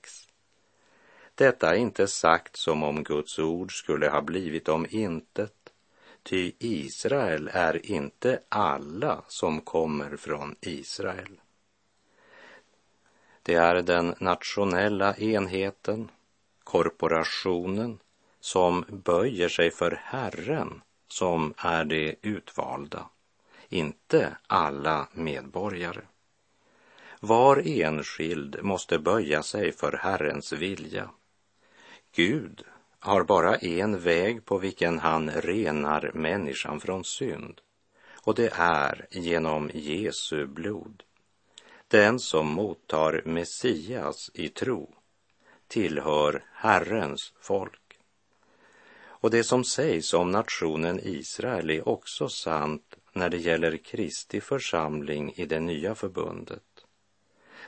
Detta 1.36 1.70
är 1.70 1.76
inte 1.76 2.08
sagt 2.08 2.56
som 2.56 2.84
om 2.84 3.04
Guds 3.04 3.40
ord 3.40 3.80
skulle 3.80 4.10
ha 4.10 4.22
blivit 4.22 4.70
om 4.70 4.86
intet, 4.90 5.74
ty 6.24 6.52
Israel 6.60 7.50
är 7.54 7.92
inte 7.92 8.40
alla 8.50 9.24
som 9.28 9.62
kommer 9.62 10.18
från 10.18 10.56
Israel. 10.62 11.40
Det 13.44 13.56
är 13.56 13.82
den 13.82 14.16
nationella 14.20 15.16
enheten, 15.16 16.12
korporationen, 16.64 18.00
som 18.40 18.86
böjer 18.90 19.50
sig 19.50 19.72
för 19.72 20.00
Herren 20.04 20.82
som 21.08 21.54
är 21.58 21.86
det 21.86 22.16
utvalda 22.22 23.10
inte 23.74 24.38
alla 24.48 25.08
medborgare. 25.14 26.02
Var 27.20 27.64
enskild 27.66 28.64
måste 28.64 29.00
böja 29.00 29.44
sig 29.44 29.72
för 29.72 29.92
Herrens 29.92 30.54
vilja. 30.54 31.10
Gud 32.16 32.64
har 33.00 33.24
bara 33.24 33.56
en 33.56 34.00
väg 34.00 34.46
på 34.46 34.58
vilken 34.58 35.00
han 35.00 35.32
renar 35.32 36.12
människan 36.14 36.80
från 36.80 37.04
synd 37.04 37.62
och 38.26 38.36
det 38.36 38.50
är 38.56 39.08
genom 39.12 39.72
Jesu 39.74 40.46
blod. 40.48 41.04
Den 41.94 42.20
som 42.20 42.48
mottar 42.48 43.22
Messias 43.26 44.32
i 44.34 44.50
tro 44.50 44.96
tillhör 45.68 46.44
Herrens 46.54 47.34
folk. 47.42 48.00
Och 49.04 49.32
det 49.32 49.44
som 49.44 49.64
sägs 49.64 50.14
om 50.14 50.32
nationen 50.32 51.00
Israel 51.04 51.70
är 51.70 51.90
också 51.90 52.30
sant 52.30 52.96
när 53.12 53.30
det 53.30 53.38
gäller 53.38 53.78
Kristi 53.78 54.42
församling 54.42 55.34
i 55.36 55.46
det 55.46 55.60
nya 55.60 55.96
förbundet. 55.96 56.86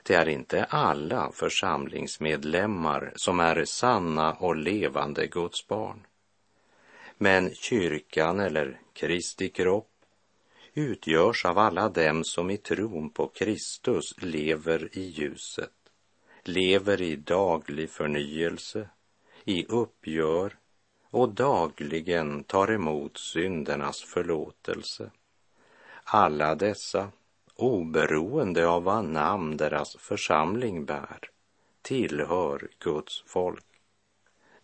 Det 0.03 0.13
är 0.13 0.29
inte 0.29 0.63
alla 0.63 1.31
församlingsmedlemmar 1.31 3.13
som 3.15 3.39
är 3.39 3.65
sanna 3.65 4.33
och 4.33 4.55
levande 4.55 5.27
Guds 5.27 5.67
barn. 5.67 6.05
Men 7.17 7.55
kyrkan 7.55 8.39
eller 8.39 8.79
Kristi 8.93 9.49
kropp 9.49 9.94
utgörs 10.75 11.45
av 11.45 11.57
alla 11.57 11.89
dem 11.89 12.23
som 12.23 12.49
i 12.49 12.57
tron 12.57 13.09
på 13.09 13.27
Kristus 13.27 14.15
lever 14.17 14.97
i 14.97 15.01
ljuset, 15.01 15.71
lever 16.43 17.01
i 17.01 17.15
daglig 17.15 17.89
förnyelse, 17.89 18.89
i 19.43 19.65
uppgör 19.65 20.57
och 21.09 21.29
dagligen 21.29 22.43
tar 22.43 22.71
emot 22.71 23.17
syndernas 23.17 24.01
förlåtelse. 24.01 25.11
Alla 26.03 26.55
dessa, 26.55 27.11
oberoende 27.55 28.67
av 28.67 28.83
vad 28.83 29.05
namn 29.05 29.57
deras 29.57 29.95
församling 29.99 30.85
bär, 30.85 31.19
tillhör 31.81 32.67
Guds 32.79 33.23
folk. 33.27 33.65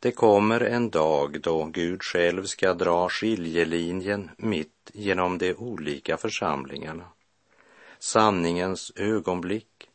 Det 0.01 0.11
kommer 0.11 0.61
en 0.61 0.89
dag 0.89 1.41
då 1.41 1.65
Gud 1.65 2.03
själv 2.03 2.43
ska 2.43 2.73
dra 2.73 3.09
skiljelinjen 3.09 4.29
mitt 4.37 4.91
genom 4.93 5.37
de 5.37 5.53
olika 5.53 6.17
församlingarna. 6.17 7.03
Sanningens 7.99 8.91
ögonblick, 8.95 9.89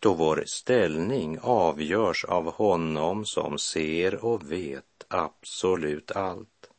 då 0.00 0.14
vår 0.14 0.42
ställning 0.46 1.38
avgörs 1.42 2.24
av 2.24 2.52
honom 2.52 3.24
som 3.24 3.58
ser 3.58 4.24
och 4.24 4.52
vet 4.52 5.04
absolut 5.08 6.10
allt. 6.10 6.70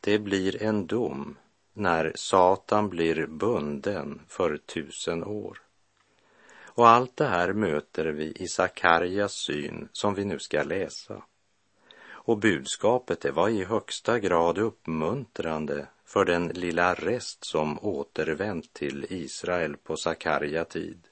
Det 0.00 0.18
blir 0.18 0.62
en 0.62 0.86
dom 0.86 1.36
när 1.72 2.12
Satan 2.14 2.88
blir 2.88 3.26
bunden 3.26 4.20
för 4.28 4.56
tusen 4.56 5.24
år. 5.24 5.62
Och 6.64 6.88
allt 6.88 7.16
det 7.16 7.26
här 7.26 7.52
möter 7.52 8.04
vi 8.04 8.32
i 8.36 8.48
Sakarjas 8.48 9.32
syn 9.32 9.88
som 9.92 10.14
vi 10.14 10.24
nu 10.24 10.38
ska 10.38 10.62
läsa. 10.62 11.22
Och 12.24 12.38
budskapet 12.38 13.20
det 13.20 13.30
var 13.30 13.48
i 13.48 13.64
högsta 13.64 14.18
grad 14.18 14.58
uppmuntrande 14.58 15.86
för 16.04 16.24
den 16.24 16.48
lilla 16.48 16.94
rest 16.94 17.46
som 17.46 17.78
återvänt 17.82 18.72
till 18.72 19.06
Israel 19.08 19.76
på 19.76 19.96
Sakarja 19.96 20.64
tid. 20.64 21.08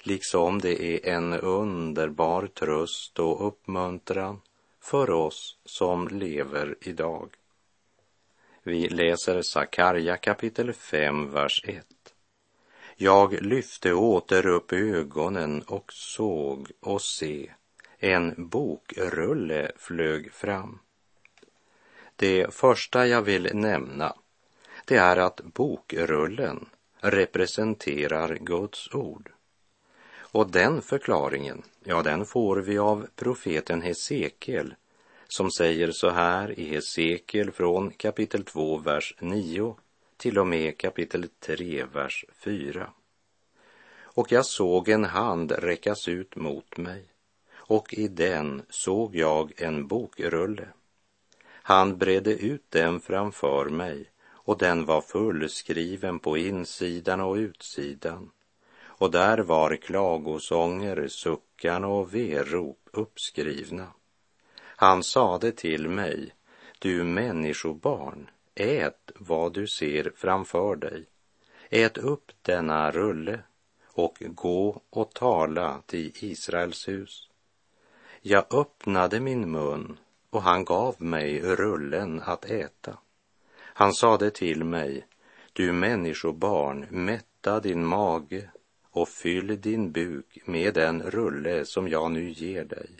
Liksom 0.00 0.58
det 0.58 0.82
är 0.82 1.14
en 1.14 1.32
underbar 1.32 2.46
tröst 2.46 3.18
och 3.18 3.46
uppmuntran 3.46 4.40
för 4.80 5.10
oss 5.10 5.58
som 5.64 6.08
lever 6.08 6.76
idag. 6.80 7.30
Vi 8.62 8.88
läser 8.88 9.42
Sakarja 9.42 10.16
kapitel 10.16 10.72
5, 10.72 11.30
vers 11.30 11.64
1. 11.64 11.86
Jag 12.96 13.42
lyfte 13.42 13.92
åter 13.92 14.46
upp 14.46 14.72
ögonen 14.72 15.62
och 15.62 15.92
såg 15.92 16.70
och 16.80 17.02
se, 17.02 17.50
en 17.98 18.34
bokrulle 18.48 19.72
flög 19.76 20.32
fram. 20.32 20.78
Det 22.16 22.54
första 22.54 23.06
jag 23.06 23.22
vill 23.22 23.50
nämna, 23.54 24.14
det 24.84 24.96
är 24.96 25.16
att 25.16 25.40
bokrullen 25.44 26.66
representerar 27.00 28.34
Guds 28.34 28.94
ord. 28.94 29.32
Och 30.16 30.50
den 30.50 30.82
förklaringen, 30.82 31.62
ja, 31.84 32.02
den 32.02 32.26
får 32.26 32.56
vi 32.56 32.78
av 32.78 33.06
profeten 33.16 33.82
Hesekiel 33.82 34.74
som 35.28 35.50
säger 35.50 35.90
så 35.92 36.10
här 36.10 36.58
i 36.58 36.64
Hesekiel 36.64 37.50
från 37.50 37.90
kapitel 37.90 38.44
2, 38.44 38.78
vers 38.78 39.14
9 39.20 39.76
till 40.16 40.38
och 40.38 40.46
med 40.46 40.78
kapitel 40.78 41.28
3, 41.40 41.84
vers 41.84 42.24
4. 42.44 42.90
Och 44.00 44.32
jag 44.32 44.46
såg 44.46 44.88
en 44.88 45.04
hand 45.04 45.52
räckas 45.52 46.08
ut 46.08 46.36
mot 46.36 46.76
mig 46.76 47.04
och 47.68 47.94
i 47.94 48.08
den 48.08 48.62
såg 48.68 49.16
jag 49.16 49.52
en 49.56 49.86
bokrulle. 49.86 50.68
Han 51.46 51.98
bredde 51.98 52.32
ut 52.32 52.64
den 52.68 53.00
framför 53.00 53.64
mig 53.64 54.10
och 54.30 54.58
den 54.58 54.84
var 54.84 55.00
fullskriven 55.00 56.18
på 56.18 56.36
insidan 56.36 57.20
och 57.20 57.34
utsidan 57.34 58.30
och 58.98 59.10
där 59.10 59.38
var 59.38 59.76
klagosånger, 59.76 61.08
suckan 61.08 61.84
och 61.84 62.14
verop 62.14 62.88
uppskrivna. 62.92 63.86
Han 64.60 65.02
sade 65.02 65.52
till 65.52 65.88
mig, 65.88 66.34
du 66.78 67.04
människobarn, 67.04 68.30
ät 68.54 69.10
vad 69.16 69.52
du 69.52 69.66
ser 69.66 70.12
framför 70.16 70.76
dig. 70.76 71.04
Ät 71.70 71.98
upp 71.98 72.32
denna 72.42 72.90
rulle 72.90 73.40
och 73.86 74.16
gå 74.20 74.82
och 74.90 75.12
tala 75.14 75.82
till 75.86 76.12
Israels 76.14 76.88
hus. 76.88 77.27
Jag 78.22 78.54
öppnade 78.54 79.20
min 79.20 79.50
mun 79.50 79.98
och 80.30 80.42
han 80.42 80.64
gav 80.64 81.02
mig 81.02 81.40
rullen 81.40 82.22
att 82.24 82.44
äta. 82.44 82.98
Han 83.60 83.94
sade 83.94 84.30
till 84.30 84.64
mig, 84.64 85.06
du 85.52 85.72
människobarn, 85.72 86.86
mätta 86.90 87.60
din 87.60 87.84
mage 87.84 88.50
och 88.90 89.08
fyll 89.08 89.60
din 89.60 89.92
buk 89.92 90.38
med 90.44 90.74
den 90.74 91.02
rulle 91.02 91.64
som 91.64 91.88
jag 91.88 92.10
nu 92.10 92.30
ger 92.30 92.64
dig. 92.64 92.90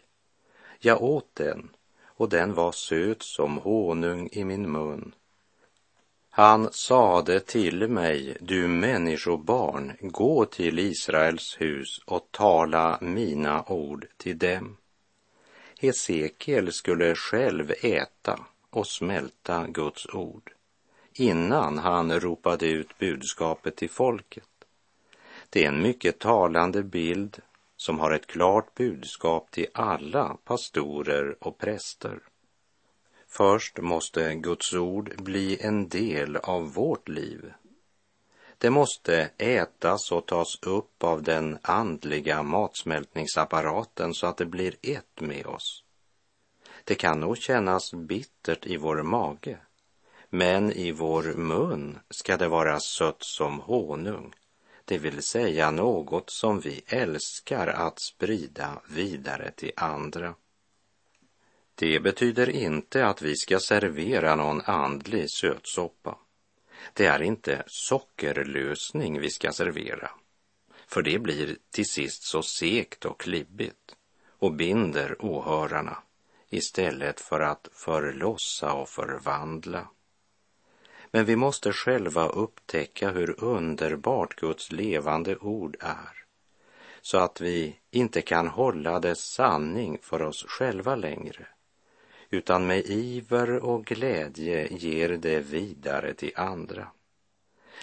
Jag 0.78 1.02
åt 1.02 1.34
den 1.34 1.70
och 2.04 2.28
den 2.28 2.54
var 2.54 2.72
söt 2.72 3.22
som 3.22 3.58
honung 3.58 4.28
i 4.32 4.44
min 4.44 4.72
mun. 4.72 5.14
Han 6.30 6.72
sade 6.72 7.40
till 7.40 7.88
mig, 7.88 8.36
du 8.40 8.68
människobarn, 8.68 9.92
gå 10.00 10.44
till 10.44 10.78
Israels 10.78 11.56
hus 11.60 11.98
och 12.06 12.28
tala 12.30 12.98
mina 13.00 13.64
ord 13.66 14.06
till 14.16 14.38
dem. 14.38 14.76
Hesekiel 15.80 16.72
skulle 16.72 17.14
själv 17.14 17.72
äta 17.82 18.46
och 18.70 18.86
smälta 18.86 19.66
Guds 19.66 20.06
ord 20.06 20.52
innan 21.12 21.78
han 21.78 22.20
ropade 22.20 22.66
ut 22.66 22.98
budskapet 22.98 23.76
till 23.76 23.90
folket. 23.90 24.48
Det 25.50 25.64
är 25.64 25.68
en 25.68 25.82
mycket 25.82 26.18
talande 26.18 26.82
bild 26.82 27.42
som 27.76 27.98
har 27.98 28.10
ett 28.12 28.26
klart 28.26 28.74
budskap 28.74 29.50
till 29.50 29.66
alla 29.74 30.36
pastorer 30.44 31.36
och 31.40 31.58
präster. 31.58 32.20
Först 33.26 33.78
måste 33.78 34.34
Guds 34.34 34.74
ord 34.74 35.22
bli 35.22 35.58
en 35.60 35.88
del 35.88 36.36
av 36.36 36.72
vårt 36.72 37.08
liv. 37.08 37.52
Det 38.58 38.70
måste 38.70 39.30
ätas 39.38 40.12
och 40.12 40.26
tas 40.26 40.58
upp 40.62 41.04
av 41.04 41.22
den 41.22 41.58
andliga 41.62 42.42
matsmältningsapparaten 42.42 44.14
så 44.14 44.26
att 44.26 44.36
det 44.36 44.46
blir 44.46 44.74
ett 44.82 45.20
med 45.20 45.46
oss. 45.46 45.84
Det 46.84 46.94
kan 46.94 47.20
nog 47.20 47.38
kännas 47.38 47.94
bittert 47.94 48.66
i 48.66 48.76
vår 48.76 49.02
mage, 49.02 49.58
men 50.30 50.72
i 50.72 50.92
vår 50.92 51.22
mun 51.22 51.98
ska 52.10 52.36
det 52.36 52.48
vara 52.48 52.80
sött 52.80 53.24
som 53.24 53.60
honung 53.60 54.34
det 54.88 54.98
vill 54.98 55.22
säga 55.22 55.70
något 55.70 56.30
som 56.30 56.60
vi 56.60 56.82
älskar 56.86 57.66
att 57.66 58.00
sprida 58.00 58.82
vidare 58.88 59.50
till 59.50 59.72
andra. 59.76 60.34
Det 61.74 62.00
betyder 62.00 62.50
inte 62.50 63.06
att 63.06 63.22
vi 63.22 63.36
ska 63.36 63.60
servera 63.60 64.34
någon 64.34 64.60
andlig 64.60 65.30
sötsoppa. 65.30 66.18
Det 66.92 67.06
är 67.06 67.22
inte 67.22 67.62
sockerlösning 67.66 69.20
vi 69.20 69.30
ska 69.30 69.52
servera, 69.52 70.10
för 70.86 71.02
det 71.02 71.18
blir 71.18 71.56
till 71.70 71.88
sist 71.88 72.22
så 72.22 72.42
sekt 72.42 73.04
och 73.04 73.20
klibbigt 73.20 73.96
och 74.38 74.52
binder 74.52 75.16
åhörarna 75.24 76.02
istället 76.50 77.20
för 77.20 77.40
att 77.40 77.68
förlossa 77.72 78.72
och 78.72 78.88
förvandla. 78.88 79.88
Men 81.10 81.24
vi 81.24 81.36
måste 81.36 81.72
själva 81.72 82.28
upptäcka 82.28 83.10
hur 83.10 83.44
underbart 83.44 84.34
Guds 84.36 84.72
levande 84.72 85.36
ord 85.36 85.76
är, 85.80 86.24
så 87.00 87.18
att 87.18 87.40
vi 87.40 87.76
inte 87.90 88.22
kan 88.22 88.48
hålla 88.48 89.00
dess 89.00 89.32
sanning 89.32 89.98
för 90.02 90.22
oss 90.22 90.44
själva 90.48 90.96
längre, 90.96 91.46
utan 92.30 92.66
med 92.66 92.86
iver 92.86 93.64
och 93.64 93.84
glädje 93.84 94.68
ger 94.70 95.08
det 95.08 95.40
vidare 95.40 96.14
till 96.14 96.32
andra. 96.36 96.88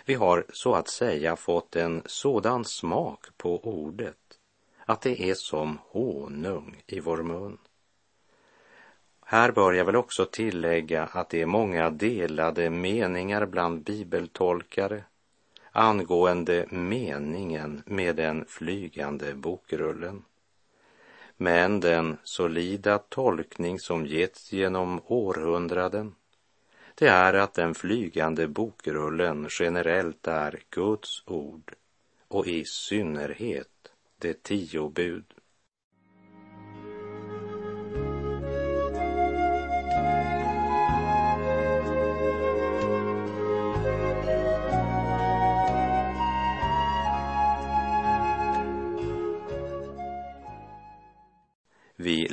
Vi 0.05 0.13
har 0.13 0.45
så 0.49 0.75
att 0.75 0.87
säga 0.87 1.35
fått 1.35 1.75
en 1.75 2.01
sådan 2.05 2.65
smak 2.65 3.25
på 3.37 3.59
ordet 3.59 4.17
att 4.85 5.01
det 5.01 5.29
är 5.29 5.33
som 5.33 5.79
honung 5.89 6.83
i 6.87 6.99
vår 6.99 7.23
mun. 7.23 7.57
Här 9.25 9.51
bör 9.51 9.73
jag 9.73 9.85
väl 9.85 9.95
också 9.95 10.25
tillägga 10.25 11.03
att 11.03 11.29
det 11.29 11.41
är 11.41 11.45
många 11.45 11.89
delade 11.89 12.69
meningar 12.69 13.45
bland 13.45 13.83
bibeltolkare 13.83 15.03
angående 15.71 16.65
meningen 16.69 17.83
med 17.85 18.15
den 18.15 18.45
flygande 18.47 19.33
bokrullen. 19.33 20.23
Men 21.37 21.79
den 21.79 22.17
solida 22.23 22.97
tolkning 22.97 23.79
som 23.79 24.05
getts 24.05 24.53
genom 24.53 25.01
århundraden 25.05 26.15
det 26.95 27.07
är 27.07 27.33
att 27.33 27.53
den 27.53 27.75
flygande 27.75 28.47
bokrullen 28.47 29.47
generellt 29.59 30.27
är 30.27 30.63
Guds 30.69 31.23
ord 31.25 31.75
och 32.27 32.47
i 32.47 32.65
synnerhet 32.65 33.91
de 34.17 34.33
tio 34.33 34.89
bud. 34.89 35.34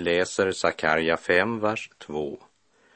Läser 0.03 0.53
Sakarja 0.53 1.17
5, 1.17 1.61
vers 1.61 1.91
2. 1.99 2.39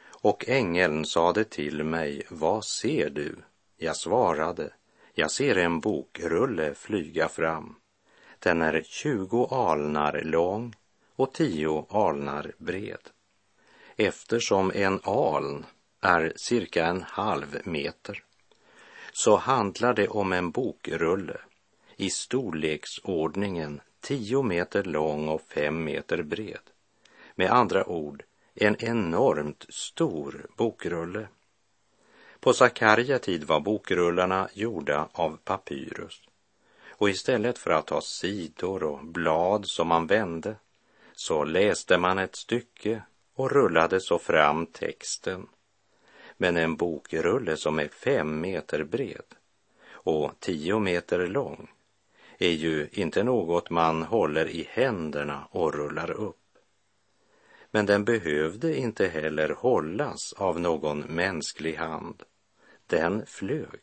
Och 0.09 0.49
ängeln 0.49 1.05
sade 1.05 1.45
till 1.45 1.85
mig, 1.85 2.23
vad 2.29 2.65
ser 2.65 3.11
du? 3.11 3.37
Jag 3.77 3.97
svarade, 3.97 4.71
jag 5.15 5.31
ser 5.31 5.57
en 5.57 5.81
bokrulle 5.81 6.75
flyga 6.75 7.29
fram. 7.29 7.75
Den 8.39 8.63
är 8.63 8.83
tjugo 8.83 9.47
alnar 9.51 10.21
lång 10.25 10.75
och 11.17 11.33
tio 11.33 11.87
alnar 11.91 12.53
bred. 12.59 13.11
Eftersom 13.97 14.73
en 14.75 15.01
aln 15.03 15.67
är 16.01 16.33
cirka 16.37 16.87
en 16.87 17.03
halv 17.03 17.61
meter 17.65 18.23
så 19.13 19.37
handlar 19.37 19.95
det 19.95 20.09
om 20.09 20.33
en 20.33 20.51
bokrulle 20.51 21.41
i 21.97 22.11
storleksordningen 22.11 23.81
tio 24.01 24.43
meter 24.43 24.85
lång 24.85 25.29
och 25.29 25.43
fem 25.43 25.85
meter 25.85 26.23
bred. 26.23 26.61
Med 27.39 27.51
andra 27.51 27.89
ord, 27.89 28.23
en 28.55 28.77
enormt 28.79 29.67
stor 29.69 30.47
bokrulle. 30.57 31.29
På 32.41 32.53
Sakarja 32.53 33.19
tid 33.19 33.45
var 33.45 33.61
bokrullarna 33.61 34.49
gjorda 34.53 35.09
av 35.13 35.39
papyrus 35.45 36.29
och 36.89 37.11
istället 37.11 37.59
för 37.59 37.71
att 37.71 37.91
ha 37.91 38.01
sidor 38.01 38.83
och 38.83 39.05
blad 39.05 39.67
som 39.67 39.89
man 39.89 40.07
vände 40.07 40.57
så 41.13 41.45
läste 41.45 41.99
man 41.99 42.19
ett 42.19 42.37
stycke 42.37 43.03
och 43.35 43.51
rullade 43.51 44.01
så 44.01 44.19
fram 44.19 44.67
texten. 44.67 45.47
Men 46.37 46.57
en 46.57 46.77
bokrulle 46.77 47.57
som 47.57 47.79
är 47.79 47.89
fem 47.89 48.41
meter 48.41 48.85
bred 48.85 49.35
och 49.91 50.33
tio 50.41 50.79
meter 50.79 51.27
lång 51.27 51.71
är 52.39 52.51
ju 52.51 52.89
inte 52.93 53.25
något 53.25 53.71
man 53.71 54.03
håller 54.03 54.49
i 54.49 54.69
händerna 54.71 55.49
och 55.51 55.75
rullar 55.75 56.11
upp. 56.11 56.46
Men 57.77 57.87
den 57.87 58.05
behövde 58.05 58.77
inte 58.77 59.07
heller 59.07 59.49
hållas 59.49 60.33
av 60.33 60.61
någon 60.61 61.01
mänsklig 61.01 61.75
hand. 61.75 62.23
Den 62.87 63.27
flög 63.27 63.81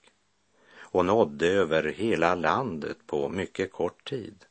och 0.77 1.05
nådde 1.05 1.47
över 1.47 1.83
hela 1.83 2.35
landet 2.35 2.97
på 3.07 3.29
mycket 3.29 3.71
kort 3.71 4.09
tid. 4.09 4.45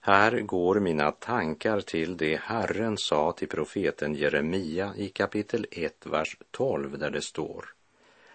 Här 0.00 0.40
går 0.40 0.80
mina 0.80 1.12
tankar 1.12 1.80
till 1.80 2.16
det 2.16 2.40
Herren 2.42 2.96
sa 2.98 3.32
till 3.32 3.48
profeten 3.48 4.14
Jeremia 4.14 4.92
i 4.96 5.08
kapitel 5.08 5.66
1, 5.70 6.06
vers 6.06 6.36
12, 6.50 6.98
där 6.98 7.10
det 7.10 7.22
står 7.22 7.64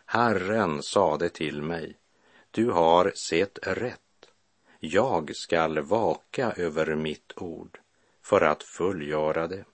Herren 0.05 0.83
sade 0.83 1.29
till 1.29 1.61
mig, 1.61 1.95
du 2.51 2.71
har 2.71 3.11
sett 3.15 3.59
rätt 3.61 4.29
jag 4.79 5.35
skall 5.35 5.79
vaka 5.79 6.51
över 6.51 6.95
mitt 6.95 7.33
ord 7.35 7.79
för 8.21 8.41
att 8.41 8.63
fullgöra 8.63 9.47
det. 9.47 9.65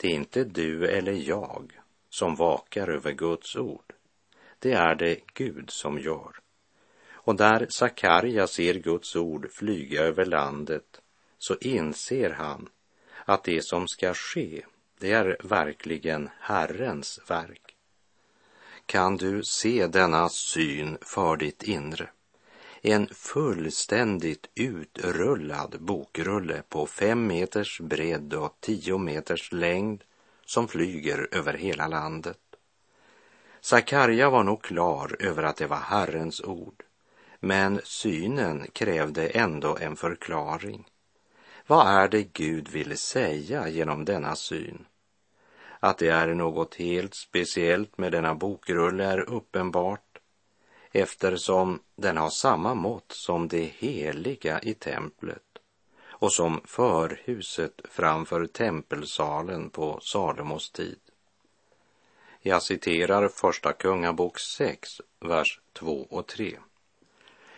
Det 0.00 0.08
är 0.08 0.14
inte 0.14 0.44
du 0.44 0.86
eller 0.86 1.12
jag 1.12 1.80
som 2.10 2.34
vakar 2.34 2.88
över 2.88 3.12
Guds 3.12 3.56
ord. 3.56 3.92
det 4.58 4.72
är 4.72 4.94
det 4.94 5.20
Gud 5.34 5.70
som 5.70 5.98
gör. 5.98 6.36
Och 7.12 7.36
där 7.36 7.66
Sakarja 7.70 8.46
ser 8.46 8.74
Guds 8.74 9.16
ord 9.16 9.50
flyga 9.52 10.02
över 10.02 10.24
landet 10.24 11.00
så 11.38 11.56
inser 11.60 12.30
han 12.30 12.68
att 13.24 13.44
det 13.44 13.64
som 13.64 13.88
ska 13.88 14.14
ske, 14.14 14.64
det 14.98 15.12
är 15.12 15.36
verkligen 15.42 16.30
Herrens 16.40 17.20
verk. 17.28 17.76
Kan 18.86 19.16
du 19.16 19.42
se 19.44 19.86
denna 19.86 20.28
syn 20.28 20.98
för 21.00 21.36
ditt 21.36 21.62
inre? 21.62 22.10
En 22.82 23.06
fullständigt 23.06 24.50
utrullad 24.54 25.76
bokrulle 25.80 26.62
på 26.68 26.86
fem 26.86 27.26
meters 27.26 27.80
bredd 27.80 28.34
och 28.34 28.56
tio 28.60 28.98
meters 28.98 29.52
längd 29.52 30.04
som 30.46 30.68
flyger 30.68 31.28
över 31.32 31.54
hela 31.54 31.88
landet. 31.88 32.38
Sakarja 33.60 34.30
var 34.30 34.44
nog 34.44 34.62
klar 34.62 35.16
över 35.20 35.42
att 35.42 35.56
det 35.56 35.66
var 35.66 35.76
Herrens 35.76 36.40
ord, 36.40 36.82
men 37.40 37.80
synen 37.84 38.66
krävde 38.72 39.28
ändå 39.28 39.76
en 39.80 39.96
förklaring. 39.96 40.88
Vad 41.66 41.86
är 41.86 42.08
det 42.08 42.32
Gud 42.32 42.68
ville 42.68 42.96
säga 42.96 43.68
genom 43.68 44.04
denna 44.04 44.36
syn? 44.36 44.86
Att 45.80 45.98
det 45.98 46.08
är 46.08 46.34
något 46.34 46.74
helt 46.74 47.14
speciellt 47.14 47.98
med 47.98 48.12
denna 48.12 48.34
bokrulle 48.34 49.04
är 49.04 49.30
uppenbart 49.30 50.09
eftersom 50.92 51.80
den 51.96 52.16
har 52.16 52.30
samma 52.30 52.74
mått 52.74 53.12
som 53.12 53.48
det 53.48 53.64
heliga 53.64 54.60
i 54.60 54.74
templet 54.74 55.42
och 56.08 56.32
som 56.32 56.60
förhuset 56.64 57.80
framför 57.90 58.46
tempelsalen 58.46 59.70
på 59.70 60.00
Salomos 60.02 60.70
tid. 60.70 60.98
Jag 62.42 62.62
citerar 62.62 63.28
Första 63.28 63.72
Kungabok 63.72 64.38
6, 64.38 65.00
vers 65.20 65.60
2 65.72 66.06
och 66.10 66.26
3. 66.26 66.58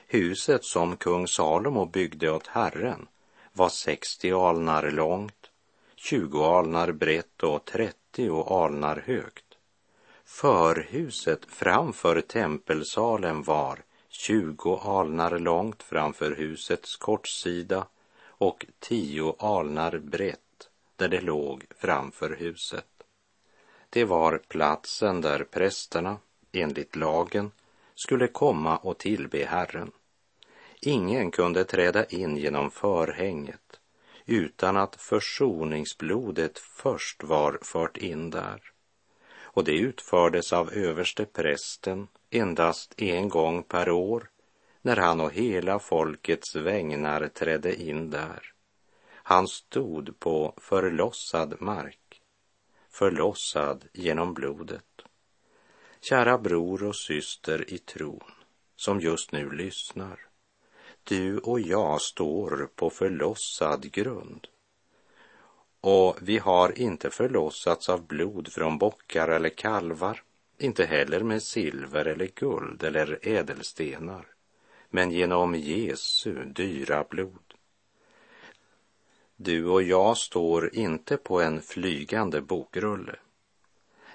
Huset 0.07 0.65
som 0.65 0.97
kung 0.97 1.29
Salomo 1.29 1.87
byggde 1.87 2.31
åt 2.31 2.47
Herren 2.47 3.07
var 3.53 3.69
60 3.69 4.33
alnar 4.33 4.91
långt, 4.91 5.51
20 5.97 6.45
alnar 6.45 6.93
brett 6.93 7.43
och 7.43 7.65
30 7.65 8.45
alnar 8.47 9.03
högt. 9.07 9.42
Förhuset 10.35 11.45
framför 11.49 12.21
tempelsalen 12.21 13.43
var 13.43 13.79
20 14.09 14.77
alnar 14.77 15.39
långt 15.39 15.83
framför 15.83 16.35
husets 16.35 16.97
kortsida 16.97 17.87
och 18.25 18.67
tio 18.79 19.35
alnar 19.39 19.99
brett 19.99 20.69
där 20.97 21.09
det 21.09 21.21
låg 21.21 21.65
framför 21.77 22.37
huset. 22.37 22.87
Det 23.91 24.05
var 24.05 24.39
platsen 24.49 25.21
där 25.21 25.45
prästerna, 25.45 26.19
enligt 26.53 26.97
lagen, 26.97 27.51
skulle 27.95 28.29
komma 28.29 28.77
och 28.77 28.99
tillbe 28.99 29.45
Herren. 29.45 29.93
Ingen 30.81 31.31
kunde 31.31 31.65
träda 31.65 32.05
in 32.05 32.37
genom 32.37 32.71
förhänget 32.71 33.81
utan 34.27 34.77
att 34.77 34.97
försoningsblodet 34.97 36.59
först 36.59 37.23
var 37.23 37.59
fört 37.63 37.97
in 37.97 38.31
där. 38.31 38.72
Och 39.53 39.65
det 39.65 39.79
utfördes 39.79 40.53
av 40.53 40.73
överste 40.73 41.25
prästen 41.25 42.09
endast 42.31 42.95
en 42.97 43.29
gång 43.29 43.63
per 43.63 43.91
år 43.91 44.31
när 44.83 44.97
han 44.97 45.21
och 45.21 45.33
hela 45.33 45.79
folkets 45.79 46.57
vägnar 46.57 47.29
trädde 47.29 47.83
in 47.83 48.11
där. 48.11 48.53
Han 49.09 49.49
stod 49.49 50.19
på 50.19 50.55
förlossad 50.57 51.61
mark, 51.61 52.23
förlossad 52.91 53.85
genom 53.93 54.35
blodet. 54.35 54.85
Kära 56.01 56.39
bror 56.39 56.85
och 56.85 56.97
syster 56.97 57.73
i 57.73 57.79
tron 57.79 58.33
som 58.77 59.01
just 59.01 59.33
nu 59.33 59.51
lyssnar. 59.51 60.21
Du 61.05 61.39
och 61.39 61.61
jag 61.61 62.01
står 62.01 62.71
på 62.75 62.91
förlossad 62.91 63.93
grund. 63.93 64.47
Och 65.85 66.19
vi 66.21 66.39
har 66.39 66.79
inte 66.79 67.11
förlossats 67.11 67.89
av 67.89 68.07
blod 68.07 68.53
från 68.53 68.79
bockar 68.79 69.29
eller 69.29 69.49
kalvar, 69.49 70.23
inte 70.59 70.85
heller 70.85 71.21
med 71.21 71.43
silver 71.43 72.05
eller 72.05 72.31
guld 72.35 72.83
eller 72.83 73.19
ädelstenar, 73.23 74.27
men 74.91 75.11
genom 75.11 75.55
Jesu 75.55 76.45
dyra 76.45 77.05
blod. 77.11 77.55
Du 79.37 79.67
och 79.67 79.83
jag 79.83 80.17
står 80.17 80.75
inte 80.75 81.17
på 81.17 81.41
en 81.41 81.63
flygande 81.63 82.41
bokrulle. 82.41 83.17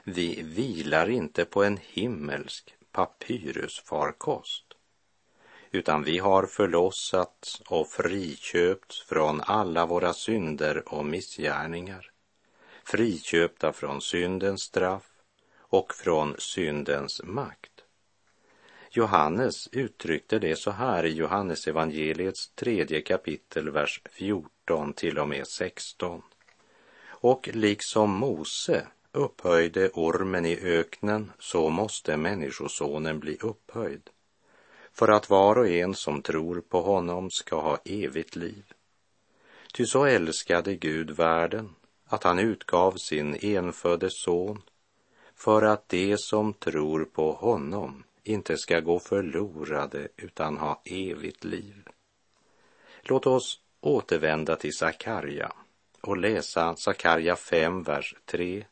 Vi 0.03 0.41
vilar 0.43 1.09
inte 1.09 1.45
på 1.45 1.63
en 1.63 1.77
himmelsk 1.81 2.75
papyrusfarkost 2.91 4.66
utan 5.71 6.03
vi 6.03 6.17
har 6.17 6.45
förlossats 6.45 7.61
och 7.67 7.87
friköpts 7.87 9.01
från 9.01 9.41
alla 9.41 9.85
våra 9.85 10.13
synder 10.13 10.93
och 10.93 11.05
missgärningar, 11.05 12.11
friköpta 12.83 13.73
från 13.73 14.01
syndens 14.01 14.61
straff 14.61 15.09
och 15.59 15.93
från 15.93 16.35
syndens 16.37 17.21
makt. 17.23 17.71
Johannes 18.91 19.67
uttryckte 19.71 20.39
det 20.39 20.55
så 20.55 20.71
här 20.71 21.05
i 21.05 21.13
Johannes 21.13 21.67
evangeliets 21.67 22.49
tredje 22.55 23.01
kapitel, 23.01 23.69
vers 23.69 24.01
14 24.11 24.93
till 24.93 25.19
och 25.19 25.27
med 25.27 25.47
16. 25.47 26.21
Och 27.07 27.49
liksom 27.53 28.11
Mose 28.11 28.87
upphöjde 29.11 29.89
ormen 29.89 30.45
i 30.45 30.59
öknen, 30.59 31.31
så 31.39 31.69
måste 31.69 32.17
Människosonen 32.17 33.19
bli 33.19 33.37
upphöjd 33.41 34.09
för 34.97 35.07
att 35.07 35.29
var 35.29 35.57
och 35.57 35.67
en 35.67 35.95
som 35.95 36.21
tror 36.21 36.61
på 36.61 36.81
honom 36.81 37.31
ska 37.31 37.61
ha 37.61 37.77
evigt 37.85 38.35
liv. 38.35 38.63
Ty 39.73 39.85
så 39.85 40.05
älskade 40.05 40.75
Gud 40.75 41.11
världen 41.11 41.75
att 42.05 42.23
han 42.23 42.39
utgav 42.39 42.91
sin 42.91 43.37
enfödde 43.41 44.09
son 44.09 44.61
för 45.35 45.61
att 45.61 45.89
de 45.89 46.17
som 46.17 46.53
tror 46.53 47.05
på 47.05 47.31
honom 47.31 48.03
inte 48.23 48.57
ska 48.57 48.79
gå 48.79 48.99
förlorade 48.99 50.07
utan 50.17 50.57
ha 50.57 50.81
evigt 50.85 51.43
liv. 51.43 51.87
Låt 53.01 53.27
oss 53.27 53.59
återvända 53.81 54.55
till 54.55 54.73
Sakarja 54.73 55.51
och 56.01 56.17
läsa 56.17 56.75
Sakarja 56.75 57.35
5, 57.35 57.83
vers 57.83 58.15
3, 58.25 58.65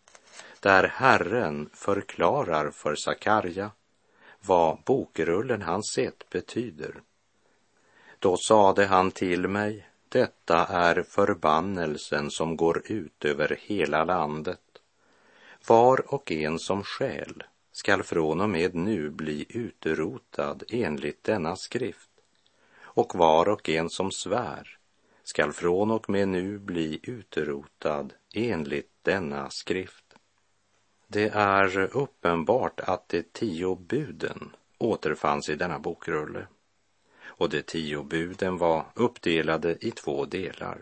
där 0.59 0.87
Herren 0.87 1.69
förklarar 1.73 2.71
för 2.71 2.95
Sakarja 2.95 3.71
vad 4.47 4.77
bokrullen 4.85 5.61
han 5.61 5.83
sett 5.83 6.29
betyder. 6.29 7.01
Då 8.19 8.37
sade 8.37 8.85
han 8.85 9.11
till 9.11 9.47
mig, 9.47 9.89
detta 10.09 10.65
är 10.65 11.03
förbannelsen 11.03 12.31
som 12.31 12.57
går 12.57 12.81
ut 12.85 13.25
över 13.25 13.59
hela 13.61 14.03
landet. 14.03 14.59
Var 15.67 16.13
och 16.13 16.31
en 16.31 16.59
som 16.59 16.83
skäl 16.83 17.43
skall 17.71 18.03
från 18.03 18.41
och 18.41 18.49
med 18.49 18.75
nu 18.75 19.09
bli 19.09 19.45
utrotad 19.49 20.63
enligt 20.69 21.23
denna 21.23 21.55
skrift. 21.55 22.09
Och 22.81 23.15
var 23.15 23.49
och 23.49 23.69
en 23.69 23.89
som 23.89 24.11
svär 24.11 24.77
skall 25.23 25.53
från 25.53 25.91
och 25.91 26.09
med 26.09 26.27
nu 26.27 26.59
bli 26.59 26.99
utrotad 27.03 28.13
enligt 28.33 28.91
denna 29.01 29.49
skrift. 29.49 30.04
Det 31.07 31.29
är 31.33 31.97
uppenbart 31.97 32.79
att 32.79 33.09
de 33.09 33.23
tio 33.23 33.75
buden 33.75 34.55
återfanns 34.77 35.49
i 35.49 35.55
denna 35.55 35.79
bokrulle 35.79 36.47
och 37.25 37.49
de 37.49 37.61
tio 37.61 38.03
buden 38.03 38.57
var 38.57 38.85
uppdelade 38.93 39.77
i 39.81 39.91
två 39.91 40.25
delar. 40.25 40.77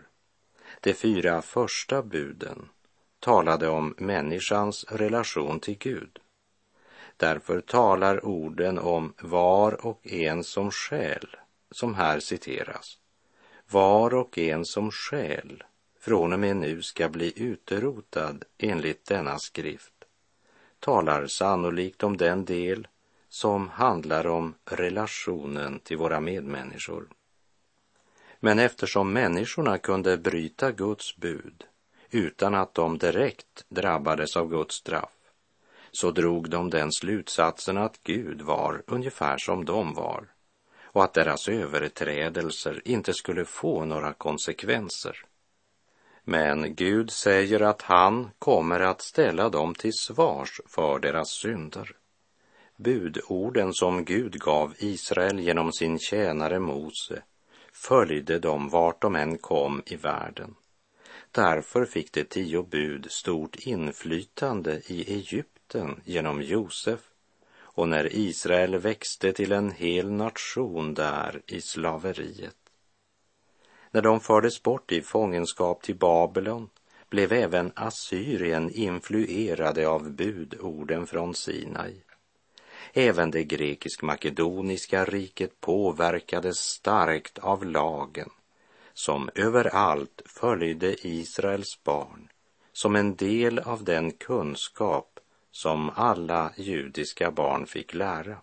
De 0.80 0.94
fyra 0.94 1.42
första 1.42 2.02
buden 2.02 2.68
talade 3.20 3.68
om 3.68 3.94
människans 3.98 4.84
relation 4.84 5.60
till 5.60 5.78
Gud. 5.78 6.18
Därför 7.16 7.60
talar 7.60 8.24
orden 8.26 8.78
om 8.78 9.12
var 9.20 9.86
och 9.86 10.06
en 10.06 10.44
som 10.44 10.70
själ, 10.70 11.36
som 11.70 11.94
här 11.94 12.20
citeras. 12.20 12.98
Var 13.70 14.14
och 14.14 14.38
en 14.38 14.64
som 14.64 14.90
själ 14.90 15.64
från 16.00 16.32
och 16.32 16.40
med 16.40 16.56
nu 16.56 16.82
ska 16.82 17.08
bli 17.08 17.32
utrotad 17.36 18.44
enligt 18.58 19.06
denna 19.06 19.38
skrift 19.38 19.93
talar 20.84 21.26
sannolikt 21.26 22.02
om 22.02 22.16
den 22.16 22.44
del 22.44 22.88
som 23.28 23.68
handlar 23.68 24.26
om 24.26 24.54
relationen 24.64 25.80
till 25.80 25.96
våra 25.96 26.20
medmänniskor. 26.20 27.08
Men 28.40 28.58
eftersom 28.58 29.12
människorna 29.12 29.78
kunde 29.78 30.16
bryta 30.16 30.72
Guds 30.72 31.16
bud 31.16 31.64
utan 32.10 32.54
att 32.54 32.74
de 32.74 32.98
direkt 32.98 33.64
drabbades 33.68 34.36
av 34.36 34.48
Guds 34.48 34.74
straff 34.74 35.14
så 35.90 36.10
drog 36.10 36.50
de 36.50 36.70
den 36.70 36.92
slutsatsen 36.92 37.78
att 37.78 38.02
Gud 38.02 38.42
var 38.42 38.82
ungefär 38.86 39.38
som 39.38 39.64
de 39.64 39.94
var 39.94 40.24
och 40.82 41.04
att 41.04 41.14
deras 41.14 41.48
överträdelser 41.48 42.82
inte 42.84 43.12
skulle 43.14 43.44
få 43.44 43.84
några 43.84 44.12
konsekvenser. 44.12 45.24
Men 46.24 46.74
Gud 46.74 47.10
säger 47.10 47.60
att 47.60 47.82
han 47.82 48.30
kommer 48.38 48.80
att 48.80 49.02
ställa 49.02 49.48
dem 49.48 49.74
till 49.74 49.92
svars 49.92 50.60
för 50.66 50.98
deras 50.98 51.30
synder. 51.30 51.96
budorden 52.76 53.74
som 53.74 54.04
Gud 54.04 54.40
gav 54.40 54.74
Israel 54.78 55.40
genom 55.40 55.72
sin 55.72 55.98
tjänare 55.98 56.58
Mose 56.58 57.22
följde 57.72 58.38
dem 58.38 58.68
vart 58.68 59.02
de 59.02 59.16
än 59.16 59.38
kom 59.38 59.82
i 59.86 59.96
världen. 59.96 60.54
Därför 61.30 61.84
fick 61.84 62.12
de 62.12 62.24
tio 62.24 62.62
bud 62.62 63.06
stort 63.10 63.56
inflytande 63.56 64.80
i 64.86 65.14
Egypten 65.14 66.00
genom 66.04 66.42
Josef 66.42 67.00
och 67.56 67.88
när 67.88 68.16
Israel 68.16 68.78
växte 68.78 69.32
till 69.32 69.52
en 69.52 69.70
hel 69.70 70.10
nation 70.10 70.94
där 70.94 71.42
i 71.46 71.60
slaveriet. 71.60 72.63
När 73.94 74.02
de 74.02 74.20
fördes 74.20 74.62
bort 74.62 74.92
i 74.92 75.02
fångenskap 75.02 75.82
till 75.82 75.96
Babylon 75.96 76.68
blev 77.10 77.32
även 77.32 77.72
Assyrien 77.76 78.70
influerade 78.70 79.88
av 79.88 80.10
budorden 80.10 81.06
från 81.06 81.34
Sinai. 81.34 82.02
Även 82.92 83.30
det 83.30 83.44
grekisk-makedoniska 83.44 85.04
riket 85.04 85.60
påverkades 85.60 86.58
starkt 86.58 87.38
av 87.38 87.64
lagen 87.64 88.30
som 88.94 89.30
överallt 89.34 90.22
följde 90.26 91.06
Israels 91.06 91.82
barn 91.84 92.28
som 92.72 92.96
en 92.96 93.16
del 93.16 93.58
av 93.58 93.84
den 93.84 94.12
kunskap 94.12 95.20
som 95.50 95.90
alla 95.94 96.52
judiska 96.56 97.30
barn 97.30 97.66
fick 97.66 97.94
lära. 97.94 98.36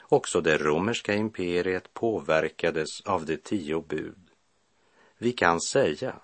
Också 0.00 0.40
det 0.40 0.58
romerska 0.58 1.14
imperiet 1.14 1.94
påverkades 1.94 3.00
av 3.00 3.26
de 3.26 3.36
tio 3.36 3.80
bud. 3.80 4.21
Vi 5.22 5.32
kan 5.32 5.60
säga 5.60 6.14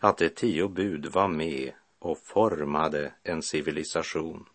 att 0.00 0.18
de 0.18 0.28
tio 0.28 0.68
bud 0.68 1.06
var 1.06 1.28
med 1.28 1.72
och 1.98 2.18
formade 2.18 3.12
en 3.22 3.42
civilisation. 3.42 4.48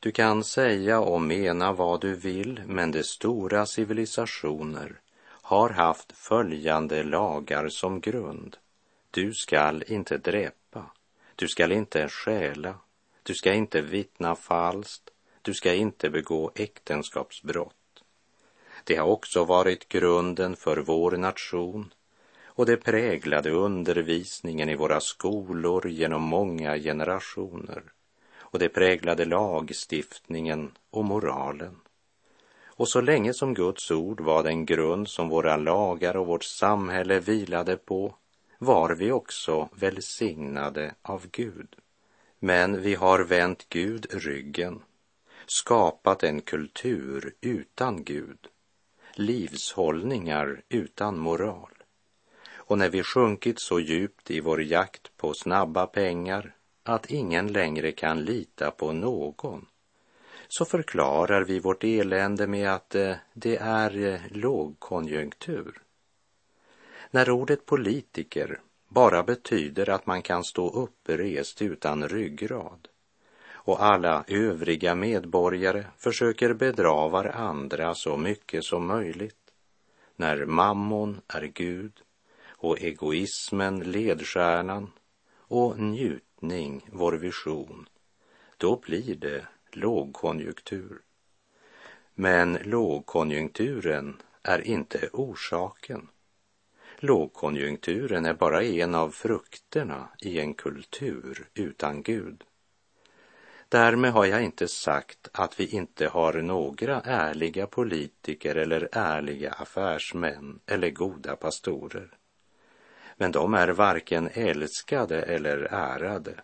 Du 0.00 0.12
kan 0.12 0.44
säga 0.44 1.00
och 1.00 1.20
mena 1.20 1.72
vad 1.72 2.00
du 2.00 2.14
vill, 2.14 2.62
men 2.66 2.92
de 2.92 3.02
stora 3.02 3.66
civilisationer 3.66 5.00
har 5.24 5.70
haft 5.70 6.12
följande 6.12 7.02
lagar 7.02 7.68
som 7.68 8.00
grund. 8.00 8.56
Du 9.10 9.34
skall 9.34 9.84
inte 9.86 10.18
dräpa, 10.18 10.90
du 11.36 11.48
skall 11.48 11.72
inte 11.72 12.08
stjäla, 12.08 12.74
du 13.22 13.34
skall 13.34 13.54
inte 13.54 13.80
vittna 13.80 14.34
falskt, 14.34 15.10
du 15.42 15.54
skall 15.54 15.74
inte 15.74 16.10
begå 16.10 16.52
äktenskapsbrott. 16.54 18.02
Det 18.84 18.96
har 18.96 19.06
också 19.06 19.44
varit 19.44 19.88
grunden 19.88 20.56
för 20.56 20.76
vår 20.76 21.16
nation 21.16 21.92
och 22.58 22.66
det 22.66 22.76
präglade 22.76 23.50
undervisningen 23.50 24.68
i 24.68 24.76
våra 24.76 25.00
skolor 25.00 25.88
genom 25.88 26.22
många 26.22 26.78
generationer 26.78 27.82
och 28.38 28.58
det 28.58 28.68
präglade 28.68 29.24
lagstiftningen 29.24 30.70
och 30.90 31.04
moralen. 31.04 31.76
Och 32.64 32.88
så 32.88 33.00
länge 33.00 33.34
som 33.34 33.54
Guds 33.54 33.90
ord 33.90 34.20
var 34.20 34.42
den 34.42 34.66
grund 34.66 35.08
som 35.08 35.28
våra 35.28 35.56
lagar 35.56 36.16
och 36.16 36.26
vårt 36.26 36.44
samhälle 36.44 37.20
vilade 37.20 37.76
på 37.76 38.14
var 38.58 38.94
vi 38.94 39.12
också 39.12 39.68
välsignade 39.74 40.94
av 41.02 41.26
Gud. 41.30 41.76
Men 42.38 42.82
vi 42.82 42.94
har 42.94 43.20
vänt 43.20 43.66
Gud 43.68 44.06
ryggen, 44.10 44.82
skapat 45.46 46.22
en 46.22 46.40
kultur 46.40 47.34
utan 47.40 48.04
Gud, 48.04 48.38
livshållningar 49.14 50.62
utan 50.68 51.18
moral. 51.18 51.77
Och 52.68 52.78
när 52.78 52.88
vi 52.88 53.02
sjunkit 53.02 53.60
så 53.60 53.80
djupt 53.80 54.30
i 54.30 54.40
vår 54.40 54.62
jakt 54.62 55.16
på 55.16 55.34
snabba 55.34 55.86
pengar 55.86 56.54
att 56.82 57.10
ingen 57.10 57.52
längre 57.52 57.92
kan 57.92 58.24
lita 58.24 58.70
på 58.70 58.92
någon, 58.92 59.66
så 60.48 60.64
förklarar 60.64 61.44
vi 61.44 61.60
vårt 61.60 61.84
elände 61.84 62.46
med 62.46 62.70
att 62.74 62.94
eh, 62.94 63.14
det 63.34 63.56
är 63.56 64.06
eh, 64.06 64.20
lågkonjunktur. 64.30 65.82
När 67.10 67.30
ordet 67.30 67.66
politiker 67.66 68.60
bara 68.88 69.22
betyder 69.22 69.90
att 69.90 70.06
man 70.06 70.22
kan 70.22 70.44
stå 70.44 70.70
upprest 70.70 71.62
utan 71.62 72.08
ryggrad 72.08 72.88
och 73.52 73.82
alla 73.82 74.24
övriga 74.26 74.94
medborgare 74.94 75.84
försöker 75.96 76.52
bedra 76.52 77.08
varandra 77.08 77.94
så 77.94 78.16
mycket 78.16 78.64
som 78.64 78.86
möjligt. 78.86 79.52
När 80.16 80.44
mammon 80.46 81.20
är 81.28 81.42
Gud 81.42 81.92
och 82.58 82.80
egoismen 82.80 83.78
ledstjärnan 83.80 84.90
och 85.36 85.78
njutning 85.78 86.88
vår 86.92 87.12
vision, 87.12 87.88
då 88.56 88.76
blir 88.76 89.14
det 89.14 89.46
lågkonjunktur. 89.72 91.00
Men 92.14 92.58
lågkonjunkturen 92.62 94.22
är 94.42 94.66
inte 94.66 95.08
orsaken. 95.12 96.08
Lågkonjunkturen 96.98 98.24
är 98.24 98.34
bara 98.34 98.62
en 98.62 98.94
av 98.94 99.10
frukterna 99.10 100.08
i 100.20 100.40
en 100.40 100.54
kultur 100.54 101.48
utan 101.54 102.02
Gud. 102.02 102.44
Därmed 103.68 104.12
har 104.12 104.26
jag 104.26 104.42
inte 104.42 104.68
sagt 104.68 105.28
att 105.32 105.60
vi 105.60 105.66
inte 105.66 106.08
har 106.08 106.32
några 106.32 107.00
ärliga 107.00 107.66
politiker 107.66 108.54
eller 108.54 108.88
ärliga 108.92 109.52
affärsmän 109.52 110.60
eller 110.66 110.90
goda 110.90 111.36
pastorer. 111.36 112.18
Men 113.20 113.32
de 113.32 113.54
är 113.54 113.68
varken 113.68 114.28
älskade 114.32 115.22
eller 115.22 115.58
ärade 115.58 116.34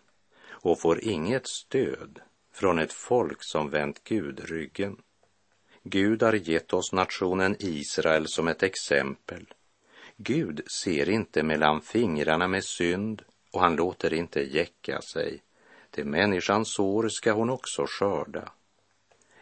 och 0.50 0.80
får 0.80 1.04
inget 1.04 1.46
stöd 1.46 2.20
från 2.52 2.78
ett 2.78 2.92
folk 2.92 3.38
som 3.40 3.70
vänt 3.70 4.04
Gud 4.04 4.40
ryggen. 4.44 4.96
Gud 5.82 6.22
har 6.22 6.32
gett 6.32 6.72
oss 6.72 6.92
nationen 6.92 7.56
Israel 7.58 8.28
som 8.28 8.48
ett 8.48 8.62
exempel. 8.62 9.46
Gud 10.16 10.62
ser 10.82 11.08
inte 11.08 11.42
mellan 11.42 11.80
fingrarna 11.80 12.48
med 12.48 12.64
synd 12.64 13.22
och 13.52 13.60
han 13.60 13.76
låter 13.76 14.14
inte 14.14 14.40
jäcka 14.40 15.00
sig. 15.00 15.42
Det 15.90 16.04
människan 16.04 16.64
sår 16.64 17.08
ska 17.08 17.32
hon 17.32 17.50
också 17.50 17.86
skörda. 17.88 18.52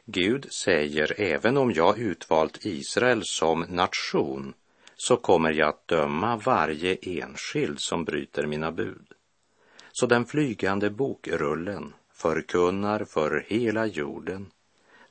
Gud 0.04 0.52
säger, 0.52 1.20
även 1.20 1.56
om 1.56 1.72
jag 1.72 1.98
utvalt 1.98 2.66
Israel 2.66 3.22
som 3.24 3.60
nation, 3.68 4.54
så 5.02 5.16
kommer 5.16 5.52
jag 5.52 5.68
att 5.68 5.88
döma 5.88 6.36
varje 6.36 6.98
enskild 7.02 7.80
som 7.80 8.04
bryter 8.04 8.46
mina 8.46 8.72
bud. 8.72 9.12
Så 9.92 10.06
den 10.06 10.26
flygande 10.26 10.90
bokrullen 10.90 11.94
förkunnar 12.12 13.04
för 13.04 13.44
hela 13.48 13.86
jorden 13.86 14.50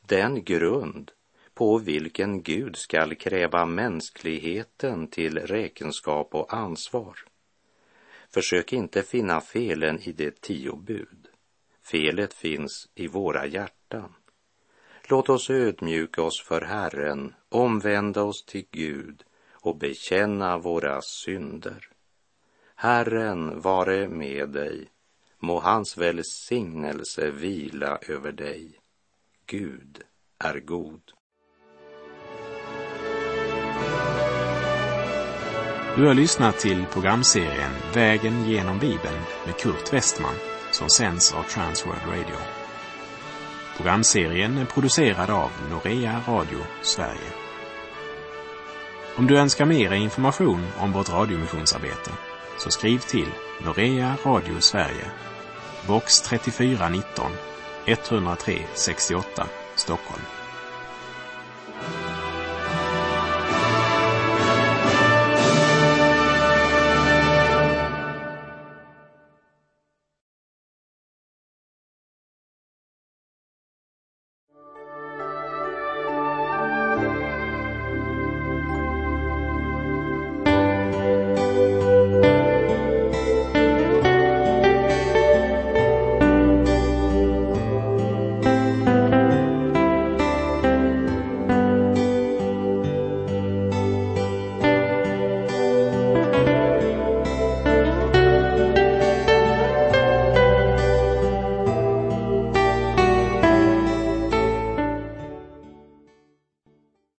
den 0.01 0.43
grund 0.43 1.11
på 1.53 1.77
vilken 1.77 2.41
Gud 2.41 2.75
skall 2.75 3.15
kräva 3.15 3.65
mänskligheten 3.65 5.07
till 5.07 5.37
räkenskap 5.39 6.35
och 6.35 6.53
ansvar. 6.53 7.15
Försök 8.29 8.73
inte 8.73 9.03
finna 9.03 9.41
felen 9.41 9.99
i 9.99 10.11
de 10.11 10.31
tio 10.31 10.75
bud. 10.75 11.27
Felet 11.81 12.33
finns 12.33 12.89
i 12.95 13.07
våra 13.07 13.45
hjärtan. 13.45 14.13
Låt 15.03 15.29
oss 15.29 15.49
ödmjuka 15.49 16.21
oss 16.21 16.41
för 16.41 16.61
Herren, 16.61 17.33
omvända 17.49 18.23
oss 18.23 18.45
till 18.45 18.65
Gud 18.71 19.23
och 19.61 19.77
bekänna 19.77 20.57
våra 20.57 21.01
synder. 21.01 21.87
Herren 22.75 23.61
vare 23.61 24.07
med 24.07 24.49
dig 24.49 24.87
Må 25.39 25.59
hans 25.59 25.97
välsignelse 25.97 27.31
vila 27.31 27.97
över 28.07 28.31
dig. 28.31 28.79
Gud 29.45 30.03
är 30.39 30.59
god. 30.59 31.01
Du 35.95 36.07
har 36.07 36.13
lyssnat 36.13 36.59
till 36.59 36.85
programserien 36.85 37.71
Vägen 37.93 38.49
genom 38.49 38.79
Bibeln 38.79 39.21
med 39.45 39.57
Kurt 39.57 39.93
Westman 39.93 40.35
som 40.71 40.89
sänds 40.89 41.33
av 41.33 41.43
Transworld 41.43 42.01
Radio. 42.07 42.35
Programserien 43.77 44.57
är 44.57 44.65
producerad 44.65 45.29
av 45.29 45.51
Norea 45.69 46.21
Radio 46.27 46.59
Sverige. 46.81 47.40
Om 49.15 49.27
du 49.27 49.37
önskar 49.37 49.65
mer 49.65 49.91
information 49.91 50.67
om 50.79 50.91
vårt 50.91 51.09
radiomissionsarbete 51.09 52.11
så 52.57 52.69
skriv 52.69 52.99
till 52.99 53.27
Norea 53.65 54.15
Radio 54.25 54.59
Sverige 54.59 55.05
box 55.87 56.21
3419 56.21 57.31
103 57.85 58.61
68 58.73 59.47
Stockholm. 59.75 60.40